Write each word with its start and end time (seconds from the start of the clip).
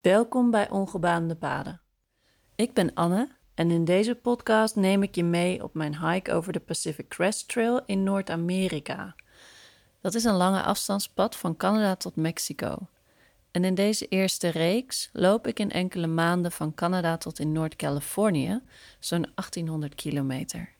Welkom 0.00 0.50
bij 0.50 0.70
Ongebaande 0.70 1.36
Paden. 1.36 1.80
Ik 2.54 2.74
ben 2.74 2.94
Anne 2.94 3.28
en 3.54 3.70
in 3.70 3.84
deze 3.84 4.14
podcast 4.14 4.76
neem 4.76 5.02
ik 5.02 5.14
je 5.14 5.24
mee 5.24 5.62
op 5.62 5.74
mijn 5.74 6.06
hike 6.06 6.32
over 6.32 6.52
de 6.52 6.60
Pacific 6.60 7.08
Crest 7.08 7.48
Trail 7.48 7.80
in 7.86 8.02
Noord-Amerika. 8.02 9.14
Dat 10.00 10.14
is 10.14 10.24
een 10.24 10.34
lange 10.34 10.62
afstandspad 10.62 11.36
van 11.36 11.56
Canada 11.56 11.96
tot 11.96 12.16
Mexico. 12.16 12.76
En 13.50 13.64
in 13.64 13.74
deze 13.74 14.06
eerste 14.06 14.48
reeks 14.48 15.10
loop 15.12 15.46
ik 15.46 15.58
in 15.58 15.70
enkele 15.70 16.06
maanden 16.06 16.52
van 16.52 16.74
Canada 16.74 17.16
tot 17.16 17.38
in 17.38 17.52
Noord-Californië, 17.52 18.60
zo'n 18.98 19.26
1800 19.34 19.94
kilometer. 19.94 20.72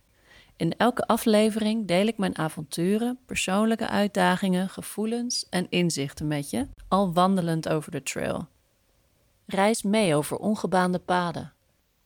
In 0.56 0.76
elke 0.76 1.06
aflevering 1.06 1.86
deel 1.86 2.06
ik 2.06 2.18
mijn 2.18 2.38
avonturen, 2.38 3.18
persoonlijke 3.26 3.88
uitdagingen, 3.88 4.68
gevoelens 4.68 5.48
en 5.48 5.66
inzichten 5.70 6.26
met 6.26 6.50
je, 6.50 6.68
al 6.88 7.12
wandelend 7.12 7.68
over 7.68 7.90
de 7.90 8.02
trail. 8.02 8.48
Reis 9.52 9.82
mee 9.82 10.14
over 10.14 10.36
ongebaande 10.36 10.98
paden, 10.98 11.52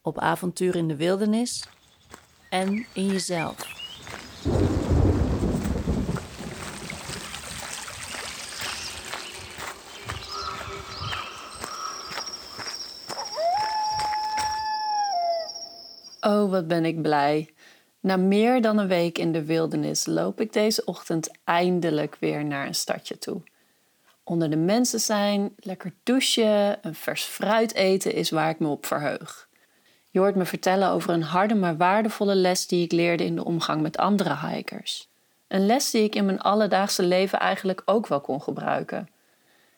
op 0.02 0.18
avontuur 0.18 0.77
in 0.77 0.88
de 0.88 0.96
wildernis 0.96 1.68
en 2.51 2.87
in 2.92 3.06
jezelf. 3.06 3.56
Oh, 16.20 16.51
wat 16.51 16.66
ben 16.68 16.84
ik 16.84 17.02
blij. 17.02 17.54
Na 18.01 18.16
meer 18.16 18.62
dan 18.62 18.79
een 18.79 18.88
week 18.88 19.18
in 19.18 19.32
de 19.32 19.45
wildernis 19.45 20.06
loop 20.06 20.40
ik 20.40 20.52
deze 20.52 20.84
ochtend 20.84 21.38
eindelijk 21.45 22.16
weer 22.20 22.45
naar 22.45 22.66
een 22.66 22.74
stadje 22.74 23.18
toe. 23.18 23.42
Onder 24.24 24.51
de 24.51 24.56
mensen 24.56 25.01
zijn, 25.01 25.52
lekker 25.56 25.92
douchen, 26.02 26.78
een 26.82 26.95
vers 26.95 27.23
fruit 27.23 27.74
eten 27.74 28.15
is 28.15 28.30
waar 28.30 28.51
ik 28.51 28.59
me 28.59 28.69
op 28.69 28.87
verheug. 28.87 29.48
Je 30.10 30.19
hoort 30.19 30.34
me 30.34 30.45
vertellen 30.45 30.91
over 30.91 31.10
een 31.10 31.23
harde 31.23 31.54
maar 31.54 31.76
waardevolle 31.76 32.35
les 32.35 32.66
die 32.66 32.85
ik 32.85 32.93
leerde 32.93 33.24
in 33.24 33.35
de 33.35 33.45
omgang 33.45 33.82
met 33.82 33.96
andere 33.96 34.37
hikers. 34.37 35.09
Een 35.48 35.66
les 35.66 35.90
die 35.90 36.02
ik 36.02 36.15
in 36.15 36.24
mijn 36.24 36.40
alledaagse 36.40 37.02
leven 37.02 37.38
eigenlijk 37.38 37.82
ook 37.85 38.07
wel 38.07 38.21
kon 38.21 38.43
gebruiken. 38.43 39.09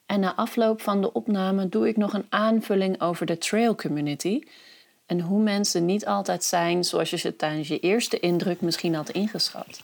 En 0.07 0.21
na 0.21 0.35
afloop 0.35 0.81
van 0.81 1.01
de 1.01 1.13
opname 1.13 1.69
doe 1.69 1.89
ik 1.89 1.97
nog 1.97 2.13
een 2.13 2.27
aanvulling 2.29 3.01
over 3.01 3.27
de 3.27 3.39
trail 3.39 3.75
community 3.75 4.43
en 5.07 5.21
hoe 5.21 5.43
mensen 5.43 5.85
niet 5.85 6.07
altijd 6.07 6.45
zijn 6.45 6.85
zoals 6.85 7.11
je 7.11 7.17
ze 7.17 7.37
tijdens 7.37 7.69
je 7.69 7.81
eerste 7.81 8.21
indruk 8.21 8.61
misschien 8.61 8.95
had 8.95 9.11
ingeschat. 9.11 9.83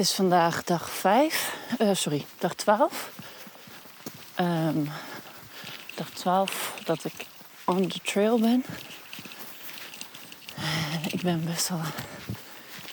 Is 0.00 0.12
vandaag 0.12 0.64
dag 0.64 0.90
5, 0.90 1.56
uh, 1.78 1.90
sorry, 1.94 2.24
dag 2.38 2.54
12. 2.54 3.10
Um, 4.40 4.90
dag 5.94 6.10
12 6.10 6.74
dat 6.84 7.04
ik 7.04 7.26
on 7.64 7.88
the 7.88 7.98
trail 8.02 8.38
ben. 8.38 8.64
En 10.56 11.12
ik 11.12 11.22
ben 11.22 11.44
best 11.44 11.68
wel 11.68 11.80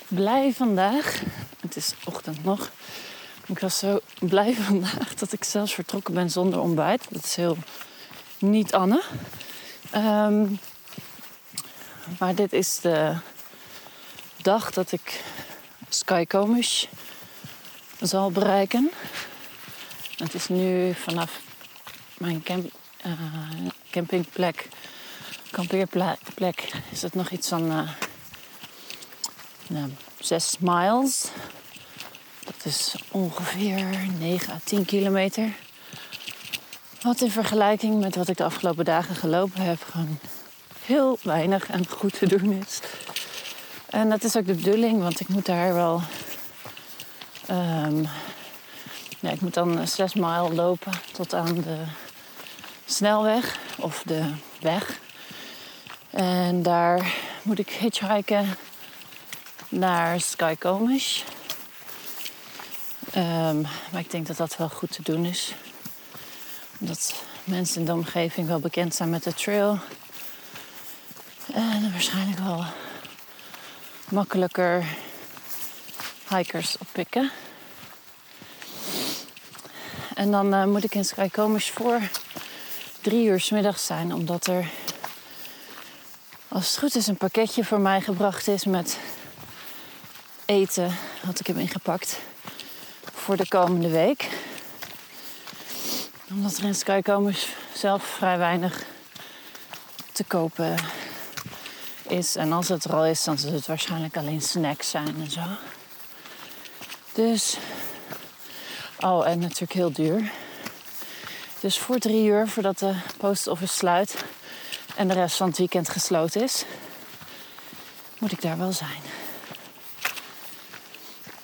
blij 0.08 0.53
vandaag. 0.53 1.22
Het 1.59 1.75
is 1.75 1.94
ochtend 2.05 2.44
nog. 2.44 2.72
Ik 3.45 3.59
was 3.59 3.78
zo 3.78 4.00
blij 4.19 4.53
vandaag 4.67 5.13
dat 5.13 5.33
ik 5.33 5.44
zelfs 5.44 5.73
vertrokken 5.73 6.13
ben 6.13 6.30
zonder 6.30 6.59
ontbijt. 6.59 7.05
Dat 7.09 7.23
is 7.23 7.35
heel 7.35 7.58
niet 8.39 8.73
Anne. 8.73 9.02
Um, 9.95 10.59
maar 12.19 12.35
dit 12.35 12.53
is 12.53 12.80
de 12.80 13.16
dag 14.41 14.72
dat 14.72 14.91
ik 14.91 15.23
Skycomish 15.90 16.86
zal 18.02 18.32
bereiken. 18.32 18.92
Het 20.18 20.34
is 20.34 20.48
nu 20.48 20.94
vanaf 20.94 21.40
mijn 22.18 22.44
uh, 23.06 23.12
campingplek, 23.92 24.68
kampeerplek, 25.52 26.72
is 26.92 27.02
het 27.02 27.14
nog 27.14 27.30
iets 27.30 27.47
van 27.47 27.72
uh, 27.72 27.90
nou, 29.68 29.92
6 30.20 30.56
miles. 30.59 31.26
Dat 32.46 32.66
is 32.66 32.96
ongeveer 33.12 33.86
9 34.20 34.53
à 34.53 34.59
10 34.64 34.86
kilometer. 34.86 35.50
Wat 37.02 37.22
in 37.22 37.31
vergelijking 37.31 38.00
met 38.00 38.16
wat 38.16 38.28
ik 38.28 38.38
de 38.38 38.44
afgelopen 38.44 38.86
dagen 38.86 39.16
gelopen 39.16 39.62
heb, 39.62 39.84
gewoon 39.92 40.20
heel 40.86 41.20
weinig 41.22 41.70
en 41.70 41.88
goed 41.88 42.20
te 42.20 42.28
doen 42.28 42.52
is. 42.52 42.80
En 43.90 44.09
dat 44.09 44.24
is 44.24 44.36
ook 44.36 44.46
de 44.46 44.53
bedoeling, 44.53 45.02
want 45.02 45.20
ik 45.20 45.28
moet 45.28 45.46
daar 45.46 45.74
wel. 45.74 46.02
Um, 47.50 48.08
ja, 49.20 49.30
ik 49.31 49.42
moet 49.42 49.53
dan 49.53 49.88
6 49.88 50.14
mijl 50.14 50.53
lopen 50.53 50.92
tot 51.12 51.34
aan 51.34 51.56
de 51.56 51.78
snelweg 52.86 53.59
of 53.78 54.03
de 54.06 54.34
weg. 54.62 55.00
En 56.09 56.64
daar 56.64 57.14
moet 57.42 57.59
ik 57.59 57.70
hitchhiken 57.70 58.58
naar 59.70 60.22
Skycomish. 60.22 61.22
Um, 63.16 63.62
maar 63.92 64.02
ik 64.02 64.12
denk 64.12 64.28
dat 64.28 64.38
dat 64.38 64.58
wel 64.58 64.70
goed 64.70 64.92
te 64.92 65.02
doen 65.03 65.26
is. 65.26 65.53
Omdat 66.80 67.14
mensen 67.44 67.80
in 67.80 67.86
de 67.86 67.94
omgeving 67.94 68.47
wel 68.47 68.59
bekend 68.59 68.96
zijn 68.96 69.09
met 69.09 69.24
de 69.24 69.34
trail. 69.34 69.80
En 71.53 71.92
waarschijnlijk 71.92 72.40
wel 72.40 72.66
makkelijker 74.12 74.85
hikers 76.29 76.78
oppikken. 76.78 77.31
En 80.16 80.31
dan 80.31 80.53
uh, 80.53 80.66
moet 80.66 80.84
ik 80.84 80.95
in 80.95 81.06
Skycomish 81.06 81.69
voor 81.69 82.00
drie 83.01 83.28
uur 83.28 83.40
s 83.40 83.50
middags 83.50 83.85
zijn, 83.85 84.13
omdat 84.13 84.47
er, 84.47 84.69
als 86.47 86.67
het 86.67 86.78
goed 86.78 86.96
is, 86.96 87.07
een 87.07 87.17
pakketje 87.17 87.63
voor 87.63 87.79
mij 87.79 88.01
gebracht 88.01 88.47
is 88.47 88.66
met 88.66 88.97
eten 90.46 90.96
wat 91.23 91.40
ik 91.40 91.47
heb 91.47 91.57
ingepakt 91.57 92.19
voor 93.13 93.38
de 93.38 93.47
komende 93.47 93.90
week. 93.90 94.29
Omdat 96.29 96.57
er 96.57 96.63
in 96.63 96.75
Skycomers 96.75 97.47
zelf 97.73 98.03
vrij 98.03 98.38
weinig 98.38 98.84
te 100.12 100.23
kopen. 100.23 100.75
En 102.07 102.51
als 102.51 102.68
het 102.68 102.84
er 102.84 102.95
al 102.95 103.06
is, 103.06 103.23
dan 103.23 103.38
zal 103.38 103.51
het 103.51 103.66
waarschijnlijk 103.66 104.18
alleen 104.18 104.41
snacks 104.41 104.90
zijn 104.90 105.16
en 105.22 105.31
zo. 105.31 105.41
Dus, 107.13 107.57
oh, 109.00 109.28
en 109.28 109.40
natuurlijk 109.40 109.73
heel 109.73 109.91
duur. 109.91 110.31
Dus 111.59 111.79
voor 111.79 111.97
drie 111.97 112.25
uur, 112.25 112.47
voordat 112.47 112.79
de 112.79 112.96
post 113.17 113.47
office 113.47 113.73
sluit 113.73 114.25
en 114.96 115.07
de 115.07 115.13
rest 115.13 115.38
van 115.38 115.47
het 115.47 115.57
weekend 115.57 115.90
gesloten 115.90 116.41
is, 116.41 116.66
moet 118.17 118.31
ik 118.31 118.41
daar 118.41 118.57
wel 118.57 118.72
zijn. 118.72 119.01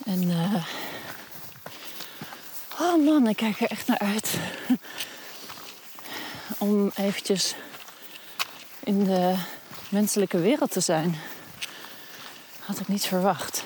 En 0.06 0.24
uh, 0.24 0.66
oh 2.80 3.06
man, 3.06 3.28
ik 3.28 3.36
kijk 3.36 3.60
er 3.62 3.72
echt 3.72 3.88
naar 3.88 4.00
uit. 4.00 4.34
Om 6.58 6.92
eventjes 6.96 7.56
in 8.84 9.04
de 9.04 9.36
menselijke 9.94 10.40
wereld 10.40 10.72
te 10.72 10.80
zijn. 10.80 11.16
Had 12.60 12.80
ik 12.80 12.88
niet 12.88 13.06
verwacht. 13.06 13.64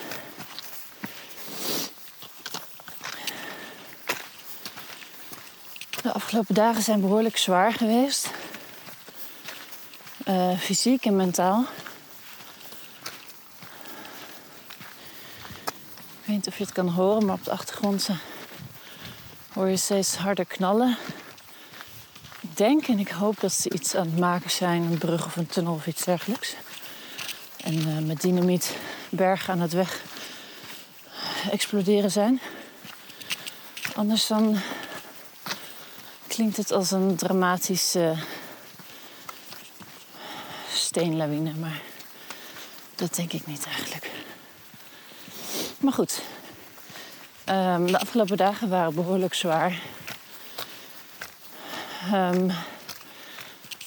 De 6.02 6.12
afgelopen 6.12 6.54
dagen 6.54 6.82
zijn 6.82 7.00
behoorlijk 7.00 7.36
zwaar 7.36 7.72
geweest. 7.72 8.30
Uh, 10.24 10.58
fysiek 10.58 11.04
en 11.04 11.16
mentaal. 11.16 11.64
Ik 16.20 16.24
weet 16.24 16.36
niet 16.36 16.46
of 16.46 16.58
je 16.58 16.64
het 16.64 16.72
kan 16.72 16.88
horen, 16.88 17.26
maar 17.26 17.34
op 17.34 17.44
de 17.44 17.50
achtergrond 17.50 18.08
hoor 19.52 19.68
je 19.68 19.76
steeds 19.76 20.16
harder 20.16 20.44
knallen. 20.44 20.96
Denk 22.58 22.88
en 22.88 22.98
ik 22.98 23.08
hoop 23.08 23.40
dat 23.40 23.52
ze 23.52 23.70
iets 23.70 23.94
aan 23.94 24.06
het 24.06 24.18
maken 24.18 24.50
zijn, 24.50 24.82
een 24.82 24.98
brug 24.98 25.26
of 25.26 25.36
een 25.36 25.46
tunnel 25.46 25.74
of 25.74 25.86
iets 25.86 26.04
dergelijks. 26.04 26.54
En 27.64 27.74
uh, 27.74 27.98
met 27.98 28.20
dynamiet 28.20 28.76
bergen 29.08 29.52
aan 29.52 29.60
het 29.60 29.72
weg 29.72 30.02
exploderen 31.50 32.10
zijn. 32.10 32.40
Anders 33.94 34.26
dan 34.26 34.56
klinkt 36.26 36.56
het 36.56 36.72
als 36.72 36.90
een 36.90 37.16
dramatische 37.16 38.14
steenlawine, 40.72 41.54
maar 41.54 41.80
dat 42.94 43.14
denk 43.14 43.32
ik 43.32 43.46
niet 43.46 43.66
eigenlijk. 43.66 44.10
Maar 45.78 45.92
goed, 45.92 46.22
um, 47.48 47.86
de 47.86 47.98
afgelopen 47.98 48.36
dagen 48.36 48.68
waren 48.68 48.94
behoorlijk 48.94 49.34
zwaar. 49.34 49.80
Um, 52.12 52.50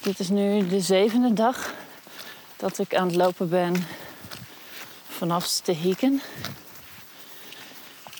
dit 0.01 0.19
is 0.19 0.29
nu 0.29 0.67
de 0.67 0.79
zevende 0.79 1.33
dag 1.33 1.73
dat 2.57 2.79
ik 2.79 2.95
aan 2.95 3.07
het 3.07 3.15
lopen 3.15 3.49
ben 3.49 3.87
vanaf 5.09 5.47
te 5.47 5.71
hieken. 5.71 6.21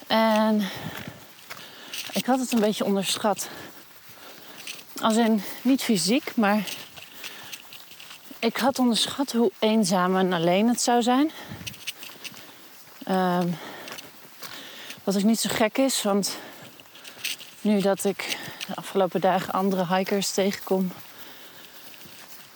En 0.08 0.70
ik 2.12 2.26
had 2.26 2.40
het 2.40 2.52
een 2.52 2.60
beetje 2.60 2.86
onderschat. 2.86 3.50
Als 5.02 5.16
in 5.16 5.44
niet 5.62 5.84
fysiek, 5.84 6.36
maar 6.36 6.64
ik 8.40 8.58
had 8.58 8.80
onderschat 8.80 9.32
hoe 9.32 9.52
eenzaam 9.60 10.18
en 10.18 10.34
alleen 10.34 10.68
het 10.68 10.82
zou 10.82 11.02
zijn. 11.02 11.32
Um, 13.10 13.58
wat 15.04 15.16
ook 15.16 15.24
niet 15.24 15.40
zo 15.40 15.50
gek 15.54 15.78
is, 15.78 16.04
want 16.04 16.38
nu 17.62 17.82
dat 17.82 18.04
ik 18.04 18.38
afgelopen 18.76 19.22
dagen 19.22 19.54
andere 19.54 19.96
hikers 19.96 20.32
tegenkom, 20.32 20.92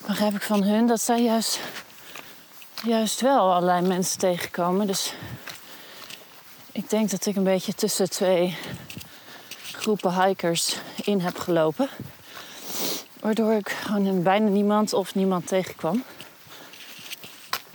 begrijp 0.05 0.35
ik 0.35 0.41
van 0.41 0.63
hun 0.63 0.87
dat 0.87 1.01
zij 1.01 1.21
juist, 1.21 1.59
juist 2.83 3.21
wel 3.21 3.53
allerlei 3.53 3.87
mensen 3.87 4.19
tegenkomen. 4.19 4.87
Dus 4.87 5.13
ik 6.71 6.89
denk 6.89 7.09
dat 7.09 7.25
ik 7.25 7.35
een 7.35 7.43
beetje 7.43 7.73
tussen 7.73 8.09
twee 8.09 8.57
groepen 9.71 10.23
hikers 10.23 10.75
in 11.03 11.19
heb 11.19 11.39
gelopen. 11.39 11.89
Waardoor 13.19 13.53
ik 13.53 13.69
gewoon 13.69 14.23
bijna 14.23 14.47
niemand 14.47 14.93
of 14.93 15.15
niemand 15.15 15.47
tegenkwam. 15.47 16.03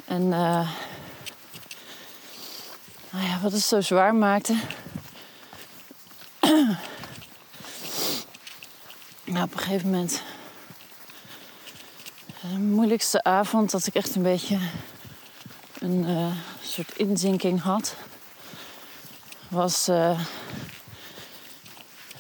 En 0.05 0.23
uh, 0.23 0.69
nou 3.11 3.27
ja, 3.27 3.39
wat 3.43 3.53
het 3.53 3.63
zo 3.63 3.81
zwaar 3.81 4.15
maakte. 4.15 4.57
Nou, 9.41 9.53
op 9.53 9.59
een 9.59 9.65
gegeven 9.67 9.91
moment. 9.91 10.23
De 12.41 12.59
moeilijkste 12.59 13.23
avond 13.23 13.71
dat 13.71 13.87
ik 13.87 13.95
echt 13.95 14.15
een 14.15 14.23
beetje 14.23 14.59
een 15.79 16.09
uh, 16.09 16.27
soort 16.63 16.97
inzinking 16.97 17.61
had. 17.61 17.95
Was. 19.49 19.89
Uh, 19.89 20.21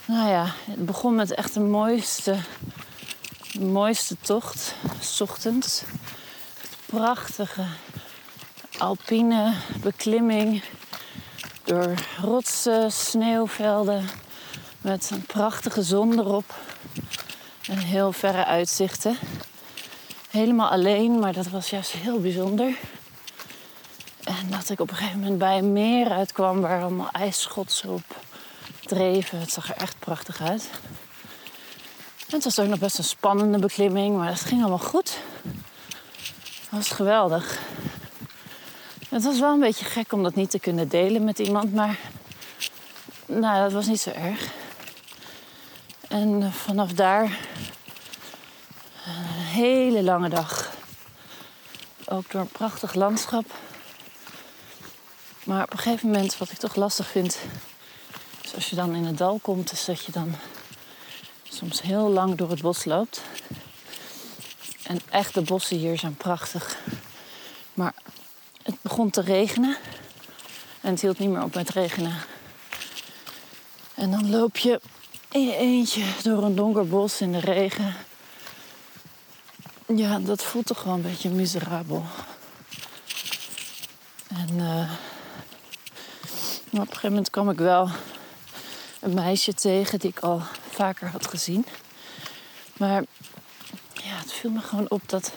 nou 0.05 0.28
ja, 0.28 0.55
het 0.64 0.87
begon 0.87 1.14
met 1.14 1.34
echt 1.34 1.55
de 1.55 1.61
mooiste 1.61 2.37
mooiste 3.58 4.17
tocht, 4.20 4.75
s 5.00 5.20
ochtends. 5.20 5.82
Prachtige 6.87 7.64
alpine 8.78 9.55
beklimming 9.81 10.62
door 11.64 11.94
rotsen, 12.20 12.93
sneeuwvelden 12.93 14.08
met 14.81 15.11
een 15.11 15.22
prachtige 15.22 15.82
zon 15.82 16.19
erop 16.19 16.55
en 17.70 17.78
heel 17.78 18.12
verre 18.12 18.44
uitzichten. 18.44 19.17
Helemaal 20.31 20.70
alleen, 20.70 21.19
maar 21.19 21.32
dat 21.32 21.49
was 21.49 21.70
juist 21.70 21.93
heel 21.93 22.20
bijzonder. 22.20 22.75
En 24.25 24.50
dat 24.50 24.70
ik 24.70 24.81
op 24.81 24.90
een 24.90 24.96
gegeven 24.96 25.20
moment 25.20 25.38
bij 25.38 25.58
een 25.58 25.72
meer 25.72 26.11
uitkwam 26.11 26.61
waar 26.61 26.82
allemaal 26.82 27.11
ijsschotsen 27.12 27.90
op 27.90 28.17
dreven. 28.84 29.40
Het 29.40 29.52
zag 29.52 29.69
er 29.69 29.76
echt 29.76 29.99
prachtig 29.99 30.43
uit 30.43 30.70
het 32.32 32.44
was 32.44 32.58
ook 32.58 32.67
nog 32.67 32.78
best 32.78 32.99
een 32.99 33.05
spannende 33.05 33.58
beklimming, 33.58 34.17
maar 34.17 34.28
het 34.28 34.40
ging 34.40 34.61
allemaal 34.61 34.78
goed. 34.78 35.19
Het 36.61 36.70
was 36.70 36.88
geweldig. 36.88 37.58
Het 39.08 39.25
was 39.25 39.40
wel 39.40 39.52
een 39.52 39.61
beetje 39.61 39.84
gek 39.84 40.12
om 40.12 40.22
dat 40.22 40.34
niet 40.34 40.50
te 40.50 40.58
kunnen 40.58 40.88
delen 40.88 41.25
met 41.25 41.38
iemand, 41.38 41.75
maar 41.75 41.99
nou, 43.26 43.62
dat 43.62 43.72
was 43.72 43.87
niet 43.87 44.00
zo 44.00 44.11
erg. 44.11 44.49
En 46.11 46.53
vanaf 46.53 46.93
daar 46.93 47.23
een 49.07 49.25
hele 49.33 50.03
lange 50.03 50.29
dag. 50.29 50.73
Ook 52.05 52.31
door 52.31 52.41
een 52.41 52.49
prachtig 52.49 52.95
landschap. 52.95 53.45
Maar 55.45 55.62
op 55.62 55.73
een 55.73 55.79
gegeven 55.79 56.11
moment, 56.11 56.39
wat 56.39 56.51
ik 56.51 56.59
toch 56.59 56.75
lastig 56.75 57.07
vind, 57.07 57.39
is 58.43 58.55
als 58.55 58.71
je 58.71 58.77
dan 58.77 58.95
in 58.95 59.05
het 59.05 59.19
dal 59.19 59.39
komt, 59.43 59.73
is 59.73 59.85
dat 59.85 60.05
je 60.05 60.12
dan 60.12 60.35
soms 61.49 61.83
heel 61.83 62.09
lang 62.09 62.35
door 62.37 62.51
het 62.51 62.63
bos 62.63 62.85
loopt. 62.85 63.23
En 64.83 65.01
echt, 65.11 65.35
de 65.35 65.43
bossen 65.43 65.77
hier 65.77 65.99
zijn 65.99 66.15
prachtig. 66.15 66.79
Maar 67.75 67.95
het 68.63 68.77
begon 68.83 69.11
te 69.11 69.21
regenen. 69.21 69.77
En 70.81 70.91
het 70.91 71.01
hield 71.01 71.19
niet 71.19 71.31
meer 71.31 71.43
op 71.43 71.55
met 71.55 71.71
regenen. 71.71 72.15
En 73.95 74.11
dan 74.11 74.31
loop 74.31 74.56
je 74.56 74.81
in 75.31 75.47
je 75.47 75.56
eentje 75.56 76.05
door 76.23 76.43
een 76.43 76.55
donker 76.55 76.87
bos 76.87 77.21
in 77.21 77.32
de 77.32 77.38
regen. 77.38 77.94
Ja, 79.87 80.19
dat 80.19 80.43
voelt 80.43 80.67
toch 80.67 80.82
wel 80.82 80.94
een 80.94 81.03
beetje 81.03 81.31
miserabel. 81.31 82.05
En 84.29 84.49
uh, 84.55 84.91
op 86.71 86.79
een 86.79 86.87
gegeven 86.87 87.09
moment 87.09 87.31
kwam 87.31 87.50
ik 87.50 87.59
wel 87.59 87.91
een 89.00 89.15
meisje 89.15 89.55
tegen 89.55 89.99
die 89.99 90.11
ik 90.11 90.19
al 90.19 90.43
vaker 90.71 91.09
had 91.09 91.27
gezien. 91.27 91.67
Maar 92.77 93.05
ja, 93.93 94.17
het 94.17 94.32
viel 94.32 94.50
me 94.50 94.61
gewoon 94.61 94.91
op 94.91 95.09
dat 95.09 95.32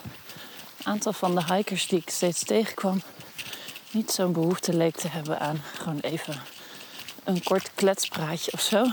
een 0.78 0.86
aantal 0.86 1.14
van 1.14 1.36
de 1.36 1.54
hikers 1.54 1.88
die 1.88 2.00
ik 2.00 2.10
steeds 2.10 2.44
tegenkwam 2.44 3.02
niet 3.92 4.12
zo'n 4.12 4.34
behoefte 4.34 4.74
leek 4.74 4.96
te 4.96 5.08
hebben 5.08 5.40
aan 5.40 5.62
gewoon 5.78 6.00
even 6.00 6.42
een 7.24 7.44
kort 7.44 7.72
kletspraatje 7.76 8.52
of 8.52 8.62
zo. 8.62 8.86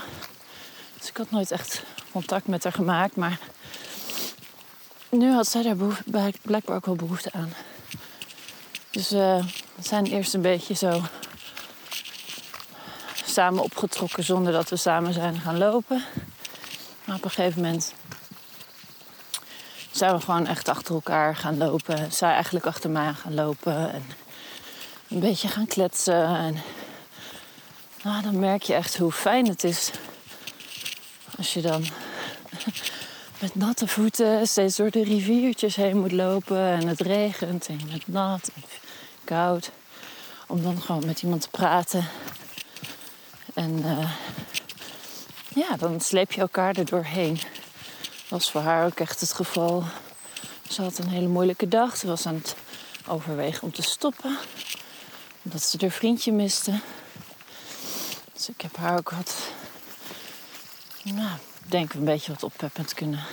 Dus 1.00 1.08
ik 1.08 1.17
had 1.17 1.31
nooit 1.31 1.50
echt 1.50 1.82
contact 2.12 2.47
met 2.47 2.62
haar 2.62 2.73
gemaakt, 2.73 3.17
maar 3.17 3.38
nu 5.08 5.32
had 5.32 5.49
zij 5.49 5.62
daar 5.62 5.76
blijkbaar 6.43 6.76
ook 6.76 6.87
wel 6.87 6.94
behoefte 6.94 7.32
aan. 7.32 7.52
Dus 8.91 9.11
we 9.11 9.43
zijn 9.81 10.06
eerst 10.06 10.35
een 10.35 10.43
beetje 10.43 10.75
zo 10.75 11.02
samen 13.25 13.62
opgetrokken 13.62 14.25
zonder 14.25 14.52
dat 14.52 14.69
we 14.69 14.76
samen 14.76 15.12
zijn 15.12 15.41
gaan 15.41 15.58
lopen. 15.58 16.05
Maar 17.05 17.17
op 17.17 17.25
een 17.25 17.31
gegeven 17.31 17.62
moment 17.62 17.94
zijn 19.91 20.14
we 20.14 20.20
gewoon 20.20 20.47
echt 20.47 20.69
achter 20.69 20.94
elkaar 20.94 21.37
gaan 21.37 21.58
lopen. 21.58 22.12
Zij 22.12 22.32
eigenlijk 22.32 22.67
achter 22.67 22.91
mij 22.91 23.12
gaan 23.12 23.35
lopen 23.35 23.93
en 23.93 24.05
een 25.08 25.20
beetje 25.20 25.49
gaan 25.49 25.67
kletsen. 25.67 26.26
En 26.26 26.62
nou, 28.02 28.23
dan 28.23 28.38
merk 28.38 28.62
je 28.62 28.75
echt 28.75 28.97
hoe 28.97 29.12
fijn 29.12 29.49
het 29.49 29.64
is 29.64 29.91
als 31.40 31.52
je 31.54 31.60
dan 31.60 31.84
met 33.40 33.54
natte 33.54 33.87
voeten 33.87 34.46
steeds 34.46 34.76
door 34.76 34.90
de 34.90 35.04
riviertjes 35.04 35.76
heen 35.76 35.98
moet 35.98 36.12
lopen 36.12 36.62
en 36.62 36.87
het 36.87 37.00
regent 37.00 37.66
en 37.66 37.81
je 37.88 38.00
nat 38.06 38.50
en 38.54 38.62
koud. 39.25 39.70
Om 40.46 40.62
dan 40.62 40.82
gewoon 40.82 41.06
met 41.06 41.22
iemand 41.22 41.42
te 41.42 41.48
praten. 41.50 42.09
En 43.54 43.78
uh, 43.78 44.12
ja, 45.54 45.76
dan 45.76 46.00
sleep 46.00 46.32
je 46.32 46.40
elkaar 46.40 46.76
er 46.76 46.85
doorheen. 46.85 47.35
Dat 47.35 48.28
was 48.28 48.50
voor 48.50 48.61
haar 48.61 48.87
ook 48.87 49.00
echt 49.00 49.20
het 49.20 49.32
geval. 49.32 49.85
Ze 50.68 50.82
had 50.82 50.99
een 50.99 51.09
hele 51.09 51.28
moeilijke 51.28 51.68
dag. 51.68 51.97
Ze 51.97 52.06
was 52.06 52.26
aan 52.26 52.35
het 52.35 52.56
overwegen 53.06 53.62
om 53.62 53.73
te 53.73 53.82
stoppen. 53.82 54.38
Omdat 55.42 55.62
ze 55.62 55.76
haar 55.80 55.90
vriendje 55.90 56.32
miste. 56.32 56.80
Dus 58.32 58.49
ik 58.49 58.61
heb 58.61 58.76
haar 58.76 58.99
ook 58.99 59.11
wat, 59.11 59.35
nou, 61.02 61.38
denk 61.66 61.92
een 61.92 62.04
beetje 62.04 62.33
wat 62.33 62.42
oppeppend 62.42 62.95
kunnen 62.95 63.25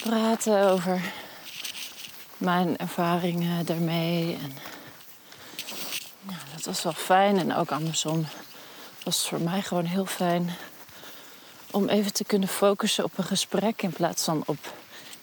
praten 0.00 0.68
over 0.68 1.00
mijn 2.36 2.78
ervaringen 2.78 3.66
daarmee. 3.66 4.38
En 4.42 4.52
ja, 6.28 6.36
dat 6.54 6.64
was 6.64 6.82
wel 6.82 6.92
fijn. 6.92 7.38
En 7.38 7.54
ook 7.54 7.70
andersom 7.72 8.26
was 9.02 9.28
voor 9.28 9.40
mij 9.40 9.62
gewoon 9.62 9.84
heel 9.84 10.06
fijn 10.06 10.56
om 11.70 11.88
even 11.88 12.12
te 12.12 12.24
kunnen 12.24 12.48
focussen 12.48 13.04
op 13.04 13.18
een 13.18 13.24
gesprek 13.24 13.82
in 13.82 13.92
plaats 13.92 14.24
van 14.24 14.42
op 14.46 14.58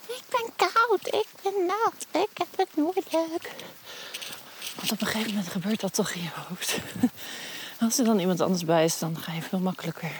ik 0.07 0.23
ben 0.29 0.49
koud, 0.55 1.07
ik 1.07 1.27
ben 1.41 1.65
nat, 1.65 2.23
ik 2.23 2.37
heb 2.37 2.47
het 2.57 2.75
moeilijk. 2.75 3.51
Want 4.75 4.91
op 4.91 5.01
een 5.01 5.07
gegeven 5.07 5.33
moment 5.33 5.51
gebeurt 5.51 5.79
dat 5.79 5.93
toch 5.93 6.11
in 6.11 6.21
je 6.21 6.29
hoofd. 6.47 6.77
Als 7.79 7.97
er 7.99 8.05
dan 8.05 8.19
iemand 8.19 8.41
anders 8.41 8.65
bij 8.65 8.83
is, 8.83 8.99
dan 8.99 9.17
ga 9.17 9.33
je 9.33 9.41
veel 9.41 9.59
makkelijker 9.59 10.11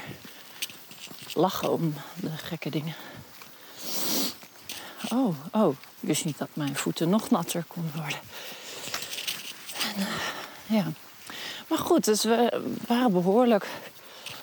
lachen 1.34 1.72
om 1.72 1.94
de 2.16 2.30
gekke 2.30 2.70
dingen. 2.70 2.96
Oh, 5.10 5.36
oh, 5.52 5.72
ik 6.00 6.08
wist 6.08 6.26
niet 6.26 6.38
dat 6.38 6.50
mijn 6.54 6.76
voeten 6.76 7.10
nog 7.10 7.30
natter 7.30 7.64
konden 7.68 7.92
worden. 7.96 8.20
En, 9.96 10.02
uh, 10.02 10.78
ja. 10.78 10.86
Maar 11.68 11.78
goed, 11.78 12.06
dus 12.06 12.24
we 12.24 12.62
waren 12.88 13.12
behoorlijk 13.12 13.68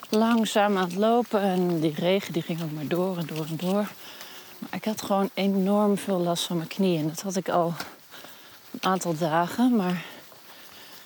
langzaam 0.09 0.77
aan 0.77 0.83
het 0.83 0.95
lopen. 0.95 1.41
En 1.41 1.79
die 1.79 1.93
regen 1.95 2.33
die 2.33 2.41
ging 2.41 2.63
ook 2.63 2.71
maar 2.71 2.87
door 2.87 3.17
en 3.17 3.25
door 3.25 3.45
en 3.45 3.57
door. 3.57 3.87
Maar 4.59 4.69
ik 4.71 4.85
had 4.85 5.01
gewoon 5.01 5.29
enorm 5.33 5.97
veel 5.97 6.19
last 6.19 6.43
van 6.43 6.57
mijn 6.57 6.69
knieën. 6.69 7.07
Dat 7.07 7.21
had 7.21 7.35
ik 7.35 7.49
al 7.49 7.73
een 8.71 8.83
aantal 8.83 9.17
dagen. 9.17 9.75
Maar 9.75 10.03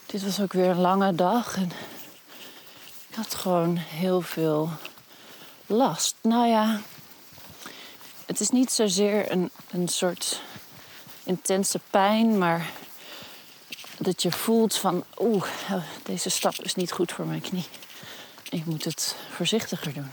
dit 0.06 0.24
was 0.24 0.42
ook 0.42 0.54
weer 0.54 0.70
een 0.70 0.82
lange 0.82 1.16
dag. 1.16 1.56
En 1.56 1.72
ik 3.10 3.16
had 3.16 3.36
gewoon 3.36 3.76
heel 3.78 4.22
veel 4.22 4.70
last. 5.66 6.16
Nou 6.22 6.48
ja, 6.48 6.82
het 8.26 8.40
is 8.40 8.50
niet 8.50 8.72
zozeer 8.72 9.32
een, 9.32 9.52
een 9.72 9.88
soort 9.88 10.42
intense 11.24 11.80
pijn, 11.90 12.38
maar 12.38 12.70
dat 13.98 14.22
je 14.22 14.32
voelt 14.32 14.76
van, 14.76 15.04
oeh, 15.18 15.46
deze 16.04 16.30
stap 16.30 16.56
is 16.56 16.76
niet 16.76 16.92
goed 16.92 17.12
voor 17.12 17.26
mijn 17.26 17.42
knie. 17.42 17.66
Ik 18.50 18.66
moet 18.66 18.84
het 18.84 19.16
voorzichtiger 19.30 19.94
doen. 19.94 20.10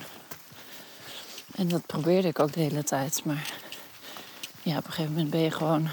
En 1.55 1.69
dat 1.69 1.87
probeerde 1.87 2.29
ik 2.29 2.39
ook 2.39 2.53
de 2.53 2.61
hele 2.61 2.85
tijd. 2.85 3.25
Maar 3.25 3.53
ja, 4.63 4.77
op 4.77 4.85
een 4.85 4.93
gegeven 4.93 5.13
moment 5.13 5.31
ben 5.31 5.41
je 5.41 5.51
gewoon 5.51 5.89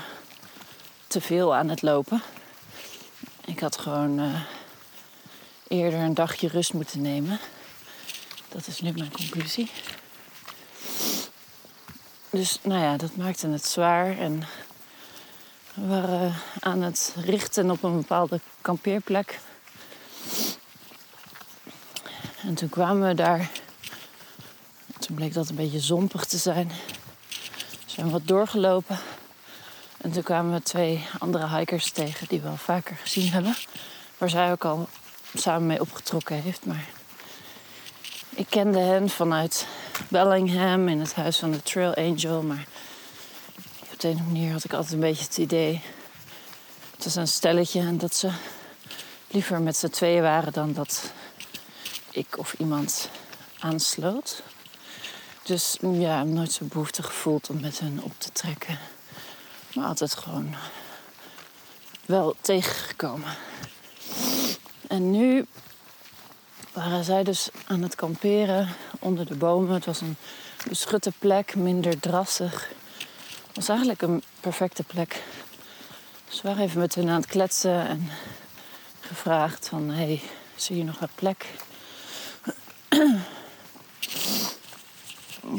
te 1.07 1.21
veel 1.21 1.55
aan 1.55 1.69
het 1.69 1.81
lopen. 1.81 2.21
Ik 3.45 3.59
had 3.59 3.77
gewoon 3.77 4.19
uh, 4.19 4.41
eerder 5.73 5.99
een 5.99 6.13
dagje 6.13 6.47
rust 6.47 6.73
moeten 6.73 7.01
nemen. 7.01 7.39
Dat 8.49 8.67
is 8.67 8.81
nu 8.81 8.91
mijn 8.91 9.11
conclusie. 9.11 9.71
Dus 12.29 12.59
nou 12.61 12.81
ja, 12.81 12.97
dat 12.97 13.15
maakte 13.15 13.47
het 13.47 13.65
zwaar. 13.65 14.17
En 14.17 14.43
we 15.73 15.87
waren 15.87 16.35
aan 16.59 16.81
het 16.81 17.15
richten 17.17 17.71
op 17.71 17.83
een 17.83 17.95
bepaalde 17.95 18.39
kampeerplek. 18.61 19.39
En 22.41 22.53
toen 22.53 22.69
kwamen 22.69 23.07
we 23.07 23.13
daar. 23.13 23.49
Toen 24.99 25.15
bleek 25.15 25.33
dat 25.33 25.49
een 25.49 25.55
beetje 25.55 25.79
zompig 25.79 26.25
te 26.25 26.37
zijn. 26.37 26.67
We 27.67 27.91
zijn 27.91 28.09
wat 28.09 28.27
doorgelopen. 28.27 28.99
En 29.97 30.11
toen 30.11 30.23
kwamen 30.23 30.53
we 30.53 30.61
twee 30.61 31.07
andere 31.19 31.57
hikers 31.57 31.91
tegen 31.91 32.27
die 32.27 32.41
we 32.41 32.47
al 32.47 32.57
vaker 32.57 32.95
gezien 32.95 33.31
hebben. 33.31 33.55
Waar 34.17 34.29
zij 34.29 34.51
ook 34.51 34.65
al 34.65 34.89
samen 35.33 35.67
mee 35.67 35.81
opgetrokken 35.81 36.41
heeft. 36.41 36.65
Maar 36.65 36.87
ik 38.29 38.45
kende 38.49 38.79
hen 38.79 39.09
vanuit 39.09 39.67
Bellingham 40.09 40.87
in 40.87 40.99
het 40.99 41.13
huis 41.13 41.37
van 41.37 41.51
de 41.51 41.61
Trail 41.61 41.93
Angel. 41.93 42.41
Maar 42.41 42.65
op 43.91 43.99
de 43.99 44.07
een 44.07 44.23
manier 44.25 44.51
had 44.51 44.63
ik 44.63 44.73
altijd 44.73 44.93
een 44.93 44.99
beetje 44.99 45.23
het 45.23 45.37
idee. 45.37 45.81
Het 46.95 47.03
was 47.03 47.15
een 47.15 47.27
stelletje 47.27 47.79
en 47.79 47.97
dat 47.97 48.15
ze 48.15 48.29
liever 49.27 49.61
met 49.61 49.77
z'n 49.77 49.87
tweeën 49.87 50.21
waren 50.21 50.53
dan 50.53 50.73
dat 50.73 51.11
ik 52.11 52.37
of 52.37 52.53
iemand 52.57 53.09
aansloot. 53.59 54.43
Dus 55.43 55.77
ja, 55.81 56.23
nooit 56.23 56.51
zo 56.51 56.65
behoefte 56.65 57.03
gevoeld 57.03 57.49
om 57.49 57.61
met 57.61 57.79
hen 57.79 57.99
op 58.03 58.13
te 58.17 58.31
trekken. 58.31 58.79
Maar 59.73 59.85
altijd 59.85 60.15
gewoon 60.15 60.55
wel 62.05 62.35
tegengekomen. 62.41 63.35
En 64.93 65.11
nu 65.11 65.45
waren 66.73 67.03
zij 67.03 67.23
dus 67.23 67.49
aan 67.67 67.81
het 67.81 67.95
kamperen 67.95 68.69
onder 68.99 69.25
de 69.25 69.35
bomen. 69.35 69.73
Het 69.73 69.85
was 69.85 70.01
een 70.01 70.15
beschutte 70.67 71.11
plek, 71.19 71.55
minder 71.55 71.99
drassig. 71.99 72.69
Het 73.47 73.55
was 73.55 73.69
eigenlijk 73.69 74.01
een 74.01 74.23
perfecte 74.39 74.83
plek. 74.83 75.23
Dus 76.29 76.41
waren 76.41 76.63
even 76.63 76.79
met 76.79 76.95
hen 76.95 77.09
aan 77.09 77.21
het 77.21 77.25
kletsen 77.25 77.87
en 77.87 78.09
gevraagd 78.99 79.67
van... 79.67 79.89
hey, 79.89 80.21
zie 80.55 80.77
je 80.77 80.83
nog 80.83 81.01
een 81.01 81.07
plek? 81.15 81.45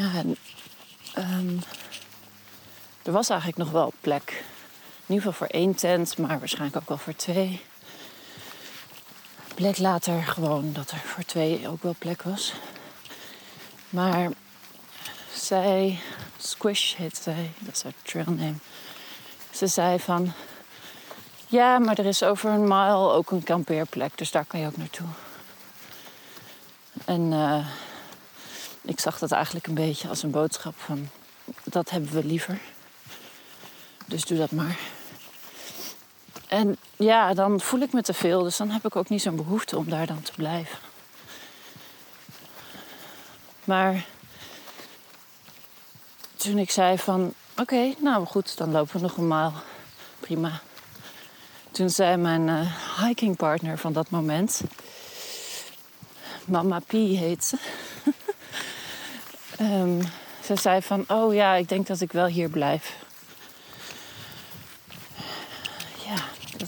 ja, 0.03 0.13
en, 0.15 0.37
um, 1.19 1.61
er 3.03 3.13
was 3.13 3.29
eigenlijk 3.29 3.59
nog 3.59 3.71
wel 3.71 3.93
plek. 4.01 4.45
In 5.07 5.15
ieder 5.15 5.25
geval 5.25 5.33
voor 5.33 5.57
één 5.57 5.75
tent, 5.75 6.19
maar 6.19 6.39
waarschijnlijk 6.39 6.77
ook 6.77 6.89
wel 6.89 6.99
voor 6.99 7.17
twee. 7.17 7.63
Bleek 9.55 9.79
later 9.79 10.23
gewoon 10.23 10.73
dat 10.73 10.91
er 10.91 10.99
voor 10.99 11.25
twee 11.25 11.69
ook 11.69 11.83
wel 11.83 11.95
plek 11.99 12.23
was. 12.23 12.53
Maar 13.89 14.31
zij, 15.35 15.99
Squish 16.37 16.95
heet 16.95 17.17
zij, 17.17 17.51
dat 17.59 17.75
is 17.75 17.83
haar 17.83 17.93
trailname. 18.03 18.55
Ze 19.51 19.67
zei 19.67 19.99
van, 19.99 20.33
ja, 21.47 21.79
maar 21.79 21.99
er 21.99 22.07
is 22.07 22.23
over 22.23 22.51
een 22.51 22.63
mile 22.63 23.13
ook 23.13 23.31
een 23.31 23.43
kampeerplek, 23.43 24.19
dus 24.19 24.31
daar 24.31 24.45
kan 24.45 24.61
je 24.61 24.67
ook 24.67 24.77
naartoe. 24.77 25.07
En 27.05 27.33
uh, 27.33 27.67
ik 28.83 29.01
zag 29.01 29.19
dat 29.19 29.33
eigenlijk 29.33 29.67
een 29.67 29.75
beetje 29.75 30.09
als 30.09 30.23
een 30.23 30.31
boodschap 30.31 30.75
van, 30.77 31.09
dat 31.65 31.91
hebben 31.91 32.13
we 32.13 32.25
liever. 32.25 32.59
Dus 34.07 34.25
doe 34.25 34.39
dat 34.39 34.51
maar. 34.51 34.79
En 36.55 36.77
ja, 36.97 37.35
dan 37.35 37.61
voel 37.61 37.81
ik 37.81 37.93
me 37.93 38.03
te 38.03 38.15
veel, 38.15 38.43
dus 38.43 38.57
dan 38.57 38.71
heb 38.71 38.85
ik 38.85 38.97
ook 38.97 39.09
niet 39.09 39.23
zo'n 39.23 39.37
behoefte 39.37 39.77
om 39.77 39.89
daar 39.89 40.07
dan 40.07 40.23
te 40.23 40.33
blijven. 40.37 40.79
Maar 43.65 44.07
toen 46.37 46.59
ik 46.59 46.71
zei 46.71 46.99
van, 46.99 47.35
oké, 47.57 47.95
nou 47.99 48.27
goed, 48.27 48.57
dan 48.57 48.71
lopen 48.71 48.97
we 48.97 49.03
nog 49.03 49.17
een 49.17 49.27
maal. 49.27 49.53
Prima. 50.21 50.61
Toen 51.71 51.91
zei 51.91 52.17
mijn 52.17 52.49
uh, 52.49 52.77
hikingpartner 53.05 53.79
van 53.79 53.93
dat 53.93 54.11
moment, 54.11 54.61
Mama 56.45 56.79
P 56.79 56.91
heet 56.93 57.45
ze. 57.45 57.57
um, 59.61 60.01
ze 60.47 60.57
zei 60.57 60.83
van, 60.83 61.05
oh 61.09 61.35
ja, 61.35 61.55
ik 61.55 61.69
denk 61.69 61.87
dat 61.87 62.01
ik 62.01 62.13
wel 62.13 62.27
hier 62.27 62.49
blijf. 62.49 63.04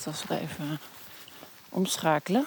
Was 0.07 0.25
wel 0.25 0.39
even 0.39 0.81
omschakelen. 1.69 2.47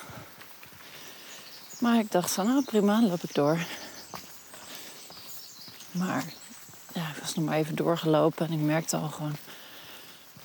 Maar 1.79 1.99
ik 1.99 2.11
dacht 2.11 2.31
van, 2.31 2.45
nou 2.45 2.63
prima, 2.63 3.01
loop 3.01 3.23
ik 3.23 3.33
door. 3.33 3.57
Maar 5.91 6.23
ja, 6.93 7.09
ik 7.09 7.21
was 7.21 7.35
nog 7.35 7.45
maar 7.45 7.57
even 7.57 7.75
doorgelopen 7.75 8.47
en 8.47 8.53
ik 8.53 8.59
merkte 8.59 8.97
al 8.97 9.09
gewoon 9.09 9.35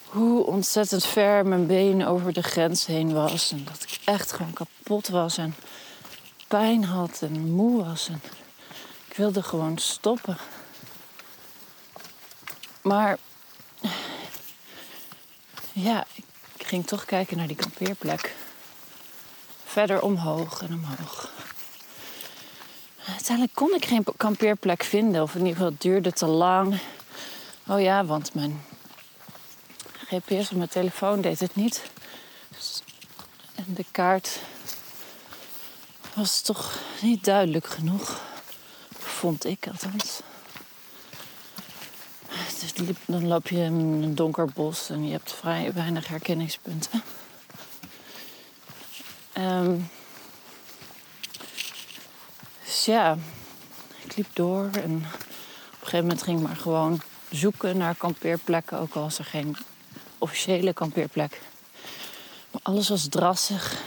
hoe 0.05 0.47
ontzettend 0.47 1.07
ver 1.07 1.47
mijn 1.47 1.67
been 1.67 2.07
over 2.07 2.33
de 2.33 2.43
grens 2.43 2.87
heen 2.87 3.13
was. 3.13 3.51
En 3.51 3.65
dat 3.65 3.83
ik 3.83 4.01
echt 4.05 4.33
gewoon 4.33 4.53
kapot 4.53 5.09
was 5.09 5.39
en 5.39 5.55
pijn 6.49 6.85
had 6.85 7.23
en 7.23 7.53
moe 7.53 7.85
was. 7.85 8.09
En 8.09 8.23
ik 9.09 9.17
wilde 9.17 9.43
gewoon 9.43 9.79
stoppen. 9.79 10.37
Maar 12.83 13.19
ja, 15.73 16.07
ik 16.15 16.25
ging 16.65 16.87
toch 16.87 17.05
kijken 17.05 17.37
naar 17.37 17.47
die 17.47 17.57
kampeerplek. 17.57 18.35
Verder 19.65 20.03
omhoog 20.03 20.63
en 20.63 20.73
omhoog. 20.73 21.31
Uiteindelijk 23.07 23.55
kon 23.55 23.75
ik 23.75 23.85
geen 23.85 24.05
kampeerplek 24.17 24.83
vinden, 24.83 25.23
of 25.23 25.35
in 25.35 25.41
ieder 25.41 25.53
geval 25.53 25.71
het 25.71 25.81
duurde 25.81 26.13
te 26.13 26.27
lang. 26.27 26.79
Oh 27.67 27.81
ja, 27.81 28.05
want 28.05 28.35
mijn 28.35 28.65
GPS 30.07 30.51
op 30.51 30.57
mijn 30.57 30.69
telefoon 30.69 31.21
deed 31.21 31.41
het 31.41 31.55
niet. 31.55 31.83
En 33.55 33.75
de 33.75 33.85
kaart 33.91 34.39
was 36.15 36.41
toch 36.41 36.79
niet 37.03 37.25
duidelijk 37.25 37.67
genoeg, 37.67 38.21
vond 38.99 39.45
ik 39.45 39.67
althans. 39.69 40.21
Dan 43.07 43.27
loop 43.27 43.49
je 43.49 43.57
in 43.57 43.75
een 43.75 44.15
donker 44.15 44.49
bos 44.55 44.91
en 44.91 45.07
je 45.07 45.13
hebt 45.13 45.33
vrij 45.33 45.73
weinig 45.73 46.09
herkenningspunten. 46.09 47.03
Um, 49.39 49.91
dus 52.65 52.85
ja, 52.85 53.17
ik 54.05 54.17
liep 54.17 54.29
door 54.33 54.71
en 54.73 54.97
op 54.97 55.81
een 55.81 55.91
gegeven 55.91 56.01
moment 56.01 56.23
ging 56.23 56.41
ik 56.41 56.47
maar 56.47 56.57
gewoon 56.57 57.01
zoeken 57.31 57.77
naar 57.77 57.95
kampeerplekken, 57.95 58.79
ook 58.79 58.95
al 58.95 59.03
was 59.03 59.19
er 59.19 59.25
geen 59.25 59.57
officiële 60.19 60.73
kampeerplek. 60.73 61.41
Maar 62.51 62.61
alles 62.63 62.89
was 62.89 63.09
drassig 63.09 63.83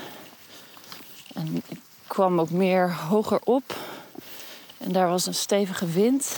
en 1.34 1.64
ik 1.68 1.80
kwam 2.08 2.40
ook 2.40 2.50
meer 2.50 2.94
hoger 2.94 3.40
op 3.44 3.76
en 4.78 4.92
daar 4.92 5.10
was 5.10 5.26
een 5.26 5.36
stevige 5.36 5.88
wind. 5.88 6.38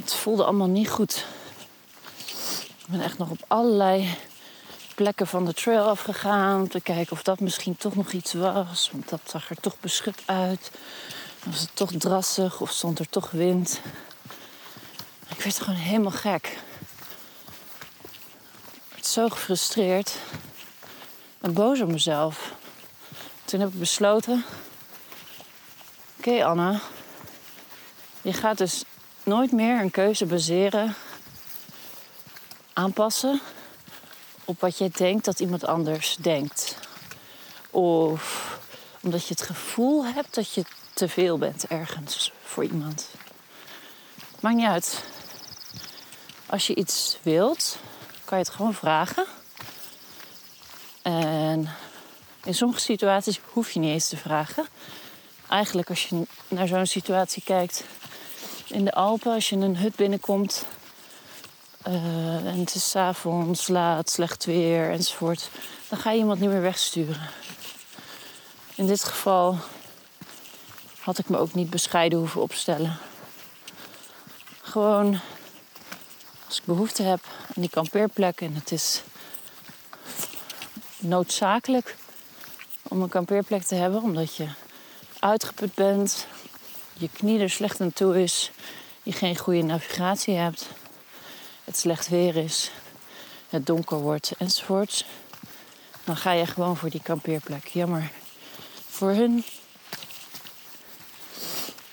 Het 0.00 0.14
voelde 0.14 0.44
allemaal 0.44 0.66
niet 0.66 0.90
goed. 0.90 1.26
Ik 2.78 2.86
ben 2.86 3.00
echt 3.00 3.18
nog 3.18 3.30
op 3.30 3.44
allerlei 3.46 4.16
plekken 4.94 5.26
van 5.26 5.44
de 5.44 5.54
trail 5.54 5.88
afgegaan 5.88 6.60
om 6.60 6.68
te 6.68 6.80
kijken 6.80 7.12
of 7.12 7.22
dat 7.22 7.40
misschien 7.40 7.76
toch 7.76 7.94
nog 7.94 8.12
iets 8.12 8.32
was. 8.32 8.90
Want 8.92 9.08
dat 9.08 9.20
zag 9.24 9.50
er 9.50 9.56
toch 9.56 9.80
beschut 9.80 10.22
uit. 10.24 10.70
Was 11.44 11.60
het 11.60 11.70
toch 11.74 11.92
drassig 11.98 12.60
of 12.60 12.70
stond 12.70 12.98
er 12.98 13.08
toch 13.08 13.30
wind? 13.30 13.80
Ik 15.28 15.42
werd 15.42 15.60
gewoon 15.60 15.80
helemaal 15.80 16.10
gek. 16.10 16.58
Ik 18.88 18.92
werd 18.92 19.06
zo 19.06 19.28
gefrustreerd 19.28 20.12
en 21.40 21.52
boos 21.52 21.80
op 21.80 21.88
mezelf. 21.88 22.52
Toen 23.44 23.60
heb 23.60 23.68
ik 23.68 23.78
besloten: 23.78 24.44
Oké, 26.18 26.44
Anna, 26.44 26.80
je 28.22 28.32
gaat 28.32 28.58
dus 28.58 28.84
nooit 29.26 29.52
meer 29.52 29.80
een 29.80 29.90
keuze 29.90 30.26
baseren, 30.26 30.94
aanpassen 32.72 33.40
op 34.44 34.60
wat 34.60 34.78
jij 34.78 34.90
denkt 34.96 35.24
dat 35.24 35.40
iemand 35.40 35.66
anders 35.66 36.16
denkt. 36.16 36.78
Of 37.70 38.58
omdat 39.00 39.26
je 39.26 39.34
het 39.34 39.42
gevoel 39.42 40.04
hebt 40.04 40.34
dat 40.34 40.52
je 40.52 40.64
te 40.94 41.08
veel 41.08 41.38
bent 41.38 41.66
ergens 41.66 42.32
voor 42.44 42.64
iemand. 42.64 43.08
Maakt 44.40 44.56
niet 44.56 44.66
uit. 44.66 45.04
Als 46.46 46.66
je 46.66 46.74
iets 46.74 47.18
wilt, 47.22 47.78
kan 48.24 48.38
je 48.38 48.44
het 48.44 48.54
gewoon 48.54 48.74
vragen. 48.74 49.26
En 51.02 51.68
in 52.44 52.54
sommige 52.54 52.80
situaties 52.80 53.40
hoef 53.52 53.70
je 53.70 53.80
niet 53.80 53.90
eens 53.90 54.08
te 54.08 54.16
vragen. 54.16 54.66
Eigenlijk 55.48 55.88
als 55.88 56.08
je 56.08 56.26
naar 56.48 56.66
zo'n 56.66 56.86
situatie 56.86 57.42
kijkt 57.42 57.84
in 58.66 58.84
de 58.84 58.92
Alpen, 58.92 59.32
als 59.32 59.48
je 59.48 59.56
een 59.56 59.76
hut 59.76 59.96
binnenkomt 59.96 60.66
uh, 61.86 62.46
en 62.46 62.58
het 62.58 62.74
is 62.74 62.96
avonds 62.96 63.68
laat, 63.68 64.10
slecht 64.10 64.44
weer 64.44 64.90
enzovoort, 64.90 65.50
dan 65.88 65.98
ga 65.98 66.10
je 66.10 66.18
iemand 66.18 66.40
niet 66.40 66.50
meer 66.50 66.60
wegsturen. 66.60 67.20
In 68.74 68.86
dit 68.86 69.04
geval 69.04 69.58
had 71.00 71.18
ik 71.18 71.28
me 71.28 71.38
ook 71.38 71.54
niet 71.54 71.70
bescheiden 71.70 72.18
hoeven 72.18 72.42
opstellen. 72.42 72.98
Gewoon 74.62 75.20
als 76.46 76.58
ik 76.58 76.64
behoefte 76.64 77.02
heb 77.02 77.20
aan 77.24 77.62
die 77.62 77.70
kampeerplek 77.70 78.40
en 78.40 78.54
het 78.54 78.72
is 78.72 79.02
noodzakelijk 80.98 81.96
om 82.82 83.02
een 83.02 83.08
kampeerplek 83.08 83.62
te 83.62 83.74
hebben, 83.74 84.02
omdat 84.02 84.36
je 84.36 84.48
uitgeput 85.18 85.74
bent, 85.74 86.26
je 86.98 87.08
knie 87.12 87.40
er 87.40 87.50
slecht 87.50 87.80
aan 87.80 87.92
toe 87.92 88.22
is, 88.22 88.50
je 89.02 89.12
geen 89.12 89.36
goede 89.36 89.62
navigatie 89.62 90.34
hebt, 90.34 90.68
het 91.64 91.78
slecht 91.78 92.08
weer 92.08 92.36
is, 92.36 92.70
het 93.48 93.66
donker 93.66 93.98
wordt 93.98 94.32
enzovoorts. 94.38 95.04
Dan 96.04 96.16
ga 96.16 96.32
je 96.32 96.46
gewoon 96.46 96.76
voor 96.76 96.90
die 96.90 97.02
kampeerplek. 97.02 97.66
Jammer 97.66 98.10
voor 98.88 99.10
hun. 99.10 99.44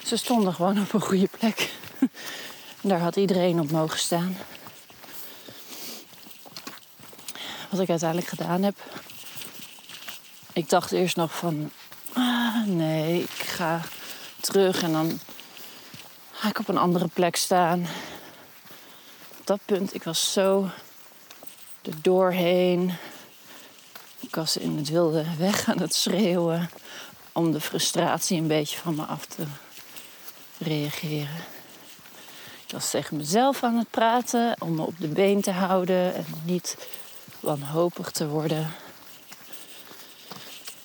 Ze 0.05 0.17
stonden 0.17 0.53
gewoon 0.53 0.81
op 0.81 0.93
een 0.93 1.01
goede 1.01 1.29
plek. 1.38 1.72
Daar 2.81 3.00
had 3.00 3.15
iedereen 3.15 3.60
op 3.60 3.72
mogen 3.72 4.00
staan. 4.00 4.38
Wat 7.69 7.79
ik 7.79 7.89
uiteindelijk 7.89 8.29
gedaan 8.29 8.63
heb. 8.63 8.75
Ik 10.53 10.69
dacht 10.69 10.91
eerst 10.91 11.15
nog 11.15 11.36
van, 11.36 11.72
ah, 12.13 12.65
nee, 12.65 13.22
ik 13.22 13.29
ga 13.29 13.81
terug 14.43 14.83
en 14.83 14.91
dan 14.91 15.19
ga 16.31 16.50
ik 16.50 16.59
op 16.59 16.67
een 16.67 16.77
andere 16.77 17.07
plek 17.07 17.35
staan. 17.35 17.88
Op 19.39 19.47
dat 19.47 19.59
punt, 19.65 19.93
ik 19.93 20.03
was 20.03 20.33
zo 20.33 20.69
er 21.81 22.01
doorheen. 22.01 22.93
Ik 24.19 24.35
was 24.35 24.57
in 24.57 24.77
het 24.77 24.89
wilde 24.89 25.25
weg 25.38 25.69
aan 25.69 25.79
het 25.79 25.95
schreeuwen 25.95 26.69
om 27.31 27.51
de 27.51 27.62
frustratie 27.62 28.38
een 28.38 28.47
beetje 28.47 28.77
van 28.77 28.95
me 28.95 29.03
af 29.03 29.25
te 29.25 29.43
reageren. 30.57 31.43
Ik 32.65 32.71
was 32.71 32.89
tegen 32.89 33.17
mezelf 33.17 33.63
aan 33.63 33.77
het 33.77 33.89
praten 33.89 34.55
om 34.59 34.75
me 34.75 34.81
op 34.81 34.95
de 35.00 35.07
been 35.07 35.41
te 35.41 35.51
houden 35.51 36.15
en 36.15 36.25
niet 36.43 36.77
wanhopig 37.39 38.12
te 38.12 38.27
worden. 38.27 38.73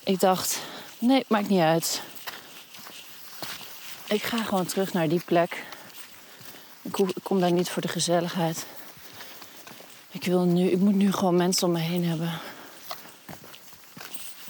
Ik 0.03 0.19
dacht, 0.19 0.59
nee, 0.99 1.25
maakt 1.27 1.49
niet 1.49 1.61
uit. 1.61 2.01
Ik 4.09 4.23
ga 4.23 4.43
gewoon 4.43 4.65
terug 4.65 4.93
naar 4.93 5.09
die 5.09 5.21
plek. 5.25 5.63
Ik, 6.81 7.05
kom 7.23 7.39
daar 7.39 7.51
niet 7.51 7.69
voor 7.69 7.81
de 7.81 7.87
gezelligheid. 7.87 8.65
Ik, 10.11 10.23
wil 10.23 10.45
nu, 10.45 10.69
ik 10.69 10.79
moet 10.79 10.95
nu 10.95 11.11
gewoon 11.11 11.35
mensen 11.35 11.67
om 11.67 11.73
me 11.73 11.79
heen 11.79 12.05
hebben. 12.05 12.39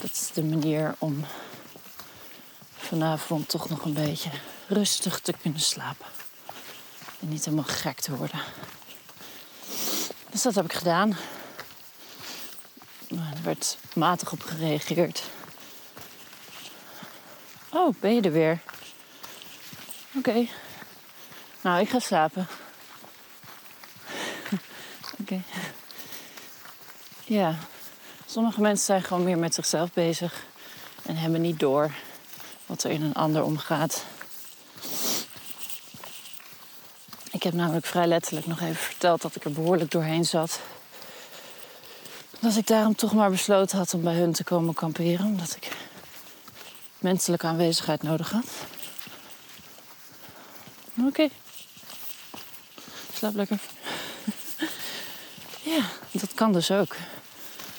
Dat 0.02 0.12
is 0.12 0.30
de 0.34 0.44
manier 0.44 0.96
om 0.98 1.26
vanavond 2.78 3.50
toch 3.50 3.70
nog 3.70 3.86
een 3.86 3.94
beetje 3.94 4.30
rustig 4.68 5.20
te 5.20 5.34
kunnen 5.42 5.60
slapen. 5.60 6.06
En 7.20 7.30
niet 7.30 7.46
helemaal 7.46 7.66
gek 7.68 8.00
te 8.00 8.16
worden. 8.16 8.42
Dus 10.30 10.42
dat 10.42 10.56
heb 10.56 10.66
ik 10.66 10.74
gedaan. 10.74 11.18
Er 13.10 13.44
werd 13.44 13.78
matig 13.94 14.32
op 14.32 14.42
gereageerd. 14.42 15.24
Oh, 17.70 17.96
ben 18.00 18.14
je 18.14 18.22
er 18.22 18.32
weer? 18.32 18.62
Oké. 20.16 20.48
Nou, 21.62 21.82
ik 21.82 21.90
ga 21.90 22.00
slapen. 22.00 22.48
Oké. 25.20 25.42
Ja, 27.26 27.56
sommige 28.26 28.62
mensen 28.62 28.86
zijn 28.86 29.04
gewoon 29.04 29.24
meer 29.24 29.38
met 29.38 29.54
zichzelf 29.54 29.94
bezig 29.94 30.44
en 31.06 31.16
hebben 31.16 31.42
niet 31.42 31.60
door 31.60 31.92
wat 32.66 32.84
er 32.84 32.92
in 32.92 33.02
een 33.02 33.14
ander 33.14 33.44
omgaat. 33.44 34.06
Ik 37.32 37.44
heb 37.44 37.54
namelijk 37.54 37.86
vrij 37.86 38.08
letterlijk 38.08 38.46
nog 38.46 38.62
even 38.62 38.76
verteld 38.76 39.22
dat 39.22 39.36
ik 39.36 39.46
er 39.46 39.52
behoorlijk 39.52 39.92
doorheen 39.92 40.26
zat. 40.26 40.60
Dat 42.40 42.56
ik 42.56 42.68
daarom 42.68 42.96
toch 42.96 43.14
maar 43.14 43.30
besloten 43.30 43.78
had 43.78 43.94
om 43.94 44.02
bij 44.02 44.16
hun 44.16 44.34
te 44.34 44.44
komen 44.44 44.74
kamperen, 44.74 45.26
omdat 45.26 45.56
ik 45.56 45.72
menselijke 46.98 47.48
aanwezigheid 47.48 48.04
nodig 48.04 48.32
had. 48.32 48.46
Oké. 51.00 51.08
Okay. 51.08 51.32
Slaap 53.14 53.36
lekker. 53.36 53.60
ja, 55.76 55.82
dat 56.12 56.34
kan 56.34 56.54
dus 56.54 56.72
ook. 56.72 56.96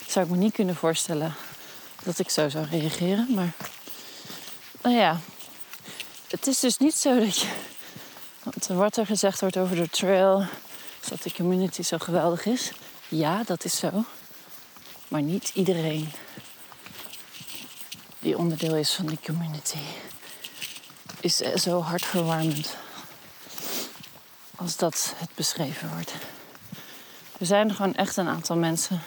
Zou 0.07 0.25
ik 0.25 0.31
me 0.31 0.37
niet 0.37 0.53
kunnen 0.53 0.77
voorstellen 0.77 1.35
dat 2.03 2.19
ik 2.19 2.31
zo 2.31 2.49
zou 2.49 2.67
reageren, 2.71 3.27
maar 3.35 3.53
nou 4.83 4.97
ja, 4.97 5.21
het 6.29 6.47
is 6.47 6.61
dus 6.61 6.79
niet 6.79 6.95
zo 6.95 7.19
dat 7.19 7.39
je. 7.39 7.49
Wat 8.69 8.97
er 8.97 9.07
gezegd 9.07 9.41
wordt 9.41 9.57
over 9.57 9.77
de 9.77 9.89
trail, 9.89 10.47
is 11.03 11.09
dat 11.09 11.23
de 11.23 11.33
community 11.33 11.83
zo 11.83 11.99
geweldig 11.99 12.47
is. 12.47 12.73
Ja, 13.09 13.43
dat 13.45 13.65
is 13.65 13.79
zo. 13.79 14.05
Maar 15.09 15.23
niet 15.23 15.51
iedereen 15.55 16.13
die 18.19 18.39
onderdeel 18.39 18.77
is 18.77 18.93
van 18.93 19.07
die 19.07 19.19
community 19.25 19.79
is 21.21 21.37
zo 21.37 21.81
hartverwarmend 21.81 22.77
als 24.61 24.77
dat 24.77 25.15
het 25.17 25.31
beschreven 25.35 25.91
wordt. 25.93 26.13
Er 27.39 27.47
zijn 27.47 27.69
er 27.69 27.75
gewoon 27.75 27.95
echt 27.95 28.17
een 28.17 28.29
aantal 28.29 28.57
mensen. 28.57 29.03